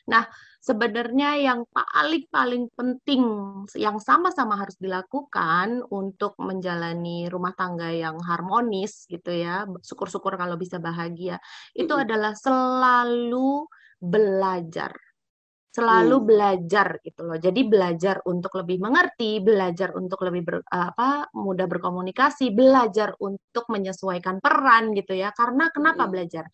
Nah, 0.10 0.26
sebenarnya 0.58 1.30
yang 1.38 1.70
paling 1.70 2.26
paling 2.34 2.66
penting 2.74 3.22
yang 3.78 4.02
sama-sama 4.02 4.58
harus 4.58 4.78
dilakukan 4.82 5.86
untuk 5.94 6.34
menjalani 6.42 7.30
rumah 7.30 7.54
tangga 7.54 7.94
yang 7.94 8.18
harmonis 8.26 9.06
gitu 9.06 9.30
ya, 9.30 9.70
syukur-syukur 9.86 10.34
kalau 10.34 10.58
bisa 10.58 10.82
bahagia, 10.82 11.38
itu 11.78 11.94
adalah 11.94 12.34
selalu 12.34 13.70
belajar 14.02 14.98
selalu 15.76 16.18
hmm. 16.24 16.28
belajar 16.32 16.88
gitu 17.04 17.22
loh. 17.28 17.36
Jadi 17.36 17.62
belajar 17.68 18.24
untuk 18.24 18.56
lebih 18.64 18.80
mengerti, 18.80 19.44
belajar 19.44 19.92
untuk 19.92 20.24
lebih 20.24 20.42
ber, 20.48 20.56
apa 20.72 21.28
mudah 21.36 21.68
berkomunikasi, 21.68 22.56
belajar 22.56 23.12
untuk 23.20 23.68
menyesuaikan 23.68 24.40
peran 24.40 24.96
gitu 24.96 25.12
ya. 25.12 25.36
Karena 25.36 25.68
kenapa 25.76 26.08
hmm. 26.08 26.12
belajar? 26.16 26.48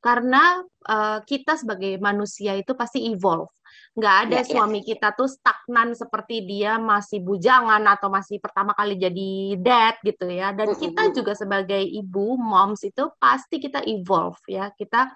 Karena 0.00 0.62
uh, 0.86 1.18
kita 1.26 1.58
sebagai 1.58 1.98
manusia 1.98 2.54
itu 2.54 2.72
pasti 2.78 3.10
evolve. 3.10 3.50
Nggak 3.98 4.16
ada 4.26 4.38
ya, 4.40 4.46
suami 4.46 4.80
ya. 4.80 4.94
kita 4.94 5.18
tuh 5.18 5.28
stagnan 5.28 5.92
seperti 5.92 6.46
dia 6.46 6.78
masih 6.78 7.20
bujangan 7.20 7.82
atau 7.90 8.08
masih 8.08 8.38
pertama 8.38 8.72
kali 8.72 8.96
jadi 8.96 9.60
dad 9.60 9.98
gitu 10.06 10.30
ya. 10.30 10.54
Dan 10.54 10.72
kita 10.78 11.10
juga 11.10 11.34
sebagai 11.34 11.82
ibu, 11.82 12.38
moms 12.38 12.86
itu 12.86 13.10
pasti 13.18 13.58
kita 13.58 13.82
evolve 13.82 14.40
ya. 14.46 14.70
Kita 14.72 15.10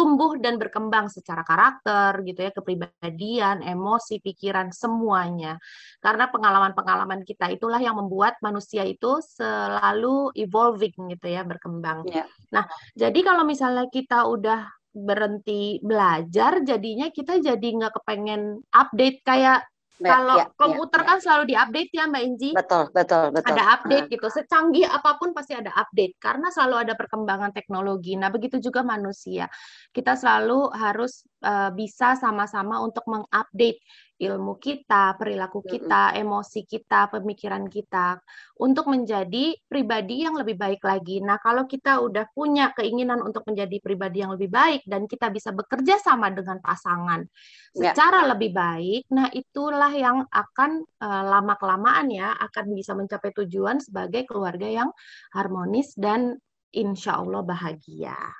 tumbuh 0.00 0.40
dan 0.40 0.56
berkembang 0.56 1.12
secara 1.12 1.44
karakter 1.44 2.24
gitu 2.24 2.40
ya, 2.48 2.56
kepribadian, 2.56 3.60
emosi, 3.60 4.24
pikiran 4.24 4.72
semuanya. 4.72 5.60
Karena 6.00 6.32
pengalaman-pengalaman 6.32 7.20
kita 7.28 7.52
itulah 7.52 7.76
yang 7.76 8.00
membuat 8.00 8.40
manusia 8.40 8.80
itu 8.88 9.20
selalu 9.20 10.32
evolving 10.40 11.12
gitu 11.12 11.28
ya, 11.28 11.44
berkembang. 11.44 12.08
Yeah. 12.08 12.24
Nah, 12.48 12.64
jadi 12.96 13.20
kalau 13.20 13.44
misalnya 13.44 13.92
kita 13.92 14.24
udah 14.24 14.64
berhenti 14.96 15.84
belajar, 15.84 16.64
jadinya 16.64 17.12
kita 17.12 17.36
jadi 17.36 17.68
nggak 17.68 18.00
kepengen 18.00 18.64
update 18.72 19.20
kayak 19.20 19.68
kalau 20.00 20.36
ya, 20.40 20.46
komputer 20.56 21.00
ya, 21.04 21.06
kan 21.06 21.18
selalu 21.20 21.44
diupdate 21.52 21.92
ya 21.92 22.04
Mbak 22.08 22.22
Inji. 22.24 22.50
Betul, 22.56 22.84
betul, 22.96 23.24
betul. 23.36 23.48
Ada 23.52 23.62
update 23.76 24.06
gitu. 24.08 24.26
Secanggih 24.32 24.86
apa 24.88 25.20
pun 25.20 25.36
pasti 25.36 25.52
ada 25.52 25.68
update 25.76 26.16
karena 26.16 26.48
selalu 26.48 26.88
ada 26.88 26.94
perkembangan 26.96 27.52
teknologi. 27.52 28.16
Nah, 28.16 28.32
begitu 28.32 28.56
juga 28.58 28.80
manusia. 28.80 29.46
Kita 29.92 30.16
selalu 30.16 30.72
harus 30.72 31.28
uh, 31.44 31.68
bisa 31.76 32.16
sama-sama 32.16 32.80
untuk 32.80 33.04
mengupdate 33.04 33.84
ilmu 34.20 34.60
kita, 34.60 35.16
perilaku 35.16 35.64
kita, 35.64 36.12
emosi 36.12 36.68
kita, 36.68 37.08
pemikiran 37.08 37.64
kita 37.72 38.20
untuk 38.60 38.92
menjadi 38.92 39.56
pribadi 39.64 40.28
yang 40.28 40.36
lebih 40.36 40.60
baik 40.60 40.84
lagi. 40.84 41.24
Nah, 41.24 41.40
kalau 41.40 41.64
kita 41.64 42.04
udah 42.04 42.28
punya 42.36 42.76
keinginan 42.76 43.24
untuk 43.24 43.48
menjadi 43.48 43.80
pribadi 43.80 44.20
yang 44.20 44.36
lebih 44.36 44.52
baik 44.52 44.84
dan 44.84 45.08
kita 45.08 45.32
bisa 45.32 45.56
bekerja 45.56 45.96
sama 45.96 46.28
dengan 46.28 46.60
pasangan 46.60 47.24
ya. 47.72 47.96
secara 47.96 48.28
lebih 48.28 48.52
baik, 48.52 49.08
nah 49.08 49.32
itulah 49.32 49.90
yang 49.96 50.28
akan 50.28 50.84
uh, 51.00 51.24
lama 51.24 51.56
kelamaan 51.56 52.12
ya 52.12 52.36
akan 52.36 52.76
bisa 52.76 52.92
mencapai 52.92 53.32
tujuan 53.32 53.80
sebagai 53.80 54.28
keluarga 54.28 54.68
yang 54.68 54.92
harmonis 55.32 55.96
dan 55.96 56.36
insya 56.76 57.18
Allah 57.18 57.42
bahagia. 57.42 58.39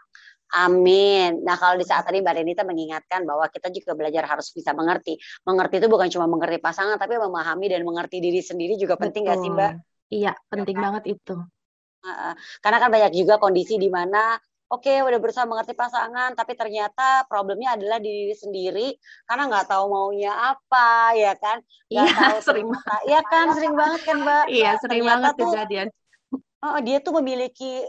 Amin. 0.50 1.46
Nah 1.46 1.54
kalau 1.54 1.78
di 1.78 1.86
saat 1.86 2.02
tadi 2.02 2.18
Mbak 2.18 2.34
Renita 2.42 2.62
mengingatkan 2.66 3.22
bahwa 3.22 3.46
kita 3.46 3.70
juga 3.70 3.94
belajar 3.94 4.26
harus 4.26 4.50
bisa 4.50 4.74
mengerti. 4.74 5.14
Mengerti 5.46 5.78
itu 5.78 5.86
bukan 5.86 6.10
cuma 6.10 6.26
mengerti 6.26 6.58
pasangan, 6.58 6.98
tapi 6.98 7.18
memahami 7.18 7.70
dan 7.70 7.86
mengerti 7.86 8.18
diri 8.18 8.42
sendiri 8.42 8.74
juga 8.74 8.98
penting 8.98 9.26
nggak 9.26 9.38
sih 9.38 9.50
Mbak? 9.50 9.72
Iya, 10.10 10.32
penting 10.50 10.74
ya, 10.74 10.80
kan? 10.82 10.84
banget 10.90 11.04
itu. 11.14 11.34
Karena 12.64 12.78
kan 12.82 12.90
banyak 12.90 13.12
juga 13.14 13.38
kondisi 13.38 13.78
di 13.78 13.86
mana 13.86 14.34
oke 14.70 14.86
okay, 14.86 15.02
udah 15.02 15.18
berusaha 15.18 15.44
mengerti 15.44 15.74
pasangan 15.74 16.30
tapi 16.38 16.54
ternyata 16.54 17.26
problemnya 17.26 17.74
adalah 17.74 17.98
di 17.98 18.06
diri 18.06 18.34
sendiri 18.38 18.88
karena 19.26 19.50
nggak 19.50 19.66
tahu 19.66 19.84
maunya 19.90 20.30
apa 20.30 21.10
ya 21.18 21.34
kan 21.34 21.58
nggak 21.90 22.06
iya, 22.06 22.14
tahu 22.14 22.38
sering 22.48 22.68
banget 22.70 23.00
iya 23.10 23.20
kan 23.26 23.46
sering 23.50 23.74
banget 23.74 24.00
kan 24.06 24.16
mbak 24.22 24.44
iya 24.46 24.70
sering 24.78 25.02
ternyata 25.02 25.14
banget 25.18 25.32
tuh, 25.34 25.50
kejadian 25.50 25.86
oh, 26.62 26.78
dia 26.86 26.98
tuh 27.02 27.12
memiliki 27.18 27.82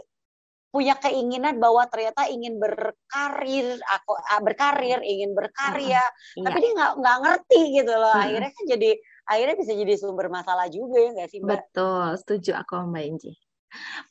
punya 0.72 0.96
keinginan 0.96 1.60
bahwa 1.60 1.84
ternyata 1.92 2.24
ingin 2.32 2.56
berkarir 2.56 3.76
aku 3.92 4.12
ah, 4.16 4.40
berkarir 4.40 5.04
ingin 5.04 5.36
berkarya 5.36 6.00
uh, 6.00 6.42
tapi 6.48 6.56
iya. 6.58 6.64
dia 6.64 6.72
nggak 6.80 6.92
nggak 6.96 7.18
ngerti 7.20 7.60
gitu 7.76 7.92
loh. 7.92 8.08
Hmm. 8.16 8.24
akhirnya 8.24 8.50
kan 8.56 8.64
jadi 8.64 8.90
akhirnya 9.28 9.56
bisa 9.60 9.72
jadi 9.76 9.94
sumber 10.00 10.26
masalah 10.32 10.66
juga 10.72 10.96
ya 10.96 11.10
nggak 11.12 11.28
sih 11.28 11.38
mbak? 11.44 11.60
Betul 11.60 12.04
setuju 12.16 12.50
aku 12.56 12.72
mbak 12.88 13.04
Inji 13.04 13.32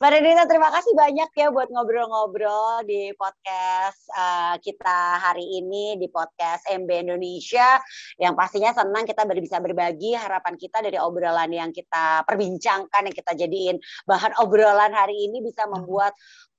Mbak 0.02 0.10
Renita, 0.10 0.42
terima 0.50 0.74
kasih 0.74 0.90
banyak 0.98 1.30
ya 1.38 1.54
buat 1.54 1.70
ngobrol-ngobrol 1.70 2.82
di 2.82 3.14
podcast 3.14 4.10
uh, 4.10 4.58
kita 4.58 5.22
hari 5.22 5.62
ini 5.62 5.94
di 6.02 6.10
podcast 6.10 6.66
MB 6.66 6.90
Indonesia 6.90 7.78
yang 8.18 8.34
pastinya 8.34 8.74
senang 8.74 9.06
kita 9.06 9.22
bisa 9.38 9.62
berbagi 9.62 10.18
harapan 10.18 10.58
kita 10.58 10.82
dari 10.82 10.98
obrolan 10.98 11.54
yang 11.54 11.70
kita 11.70 12.26
perbincangkan 12.26 13.06
yang 13.06 13.14
kita 13.14 13.32
jadiin 13.38 13.78
bahan 14.02 14.34
obrolan 14.42 14.90
hari 14.90 15.30
ini 15.30 15.38
bisa 15.46 15.70
membuat 15.70 16.10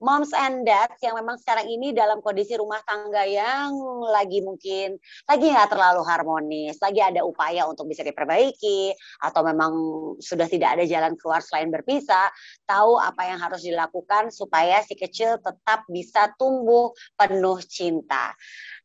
moms 0.04 0.36
and 0.36 0.68
dads 0.68 1.00
yang 1.00 1.16
memang 1.16 1.40
sekarang 1.40 1.72
ini 1.72 1.96
dalam 1.96 2.20
kondisi 2.20 2.60
rumah 2.60 2.84
tangga 2.84 3.24
yang 3.24 3.72
lagi 4.12 4.44
mungkin 4.44 5.00
lagi 5.24 5.46
nggak 5.48 5.72
terlalu 5.72 6.04
harmonis, 6.04 6.76
lagi 6.84 7.00
ada 7.00 7.24
upaya 7.24 7.64
untuk 7.64 7.88
bisa 7.88 8.04
diperbaiki 8.04 8.92
atau 9.24 9.42
memang 9.48 9.72
sudah 10.20 10.52
tidak 10.52 10.76
ada 10.76 10.84
jalan 10.84 11.16
keluar 11.16 11.40
selain 11.40 11.72
berpisah, 11.72 12.28
tahu 12.68 13.00
apa 13.00 13.32
yang 13.32 13.40
harus 13.40 13.64
dilakukan 13.64 14.28
supaya 14.36 14.84
si 14.84 15.00
kecil 15.00 15.40
tetap 15.40 15.88
bisa 15.88 16.36
tumbuh 16.36 16.92
penuh 17.16 17.64
cinta. 17.64 18.36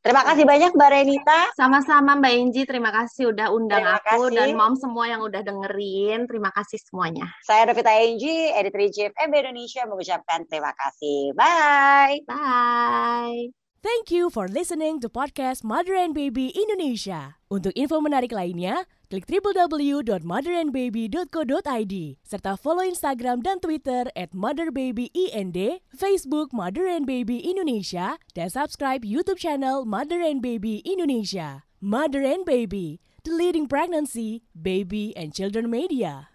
Terima 0.08 0.24
kasih 0.24 0.48
banyak 0.48 0.72
Mbak 0.72 0.88
Renita. 0.88 1.40
Sama-sama 1.52 2.16
Mbak 2.16 2.32
Inji, 2.32 2.64
terima 2.64 2.88
kasih 2.88 3.28
udah 3.28 3.52
undang 3.52 3.84
terima 3.84 4.00
aku 4.00 4.32
kasih. 4.32 4.36
dan 4.40 4.48
mom 4.56 4.72
semua 4.72 5.04
yang 5.04 5.20
udah 5.20 5.44
dengerin. 5.44 6.24
Terima 6.24 6.48
kasih 6.48 6.80
semuanya. 6.80 7.28
Saya 7.44 7.68
Revita 7.68 7.92
Inji, 7.92 8.48
editor 8.56 8.88
chief 8.88 9.12
MB 9.12 9.34
Indonesia 9.36 9.84
mengucapkan 9.84 10.48
terima 10.48 10.72
kasih. 10.72 11.36
Bye. 11.36 12.24
Bye. 12.24 13.67
Thank 13.78 14.10
you 14.10 14.26
for 14.26 14.50
listening 14.50 14.98
to 15.06 15.08
podcast 15.08 15.62
Mother 15.62 15.94
and 15.94 16.10
Baby 16.10 16.50
Indonesia. 16.50 17.38
Untuk 17.46 17.70
info 17.78 18.02
menarik 18.02 18.34
lainnya, 18.34 18.90
klik 19.06 19.30
www.motherandbaby.co.id 19.30 21.94
serta 22.26 22.58
follow 22.58 22.82
Instagram 22.82 23.38
dan 23.38 23.62
Twitter 23.62 24.10
at 24.18 24.34
motherbabyInd, 24.34 25.78
Facebook 25.94 26.50
Mother 26.50 26.90
and 26.90 27.06
Baby 27.06 27.38
Indonesia, 27.38 28.18
dan 28.34 28.50
subscribe 28.50 29.06
YouTube 29.06 29.38
channel 29.38 29.86
Mother 29.86 30.26
and 30.26 30.42
Baby 30.42 30.82
Indonesia. 30.82 31.62
Mother 31.78 32.26
and 32.26 32.42
Baby, 32.42 32.98
the 33.22 33.30
leading 33.30 33.70
pregnancy, 33.70 34.42
baby, 34.58 35.14
and 35.14 35.30
children 35.30 35.70
media. 35.70 36.34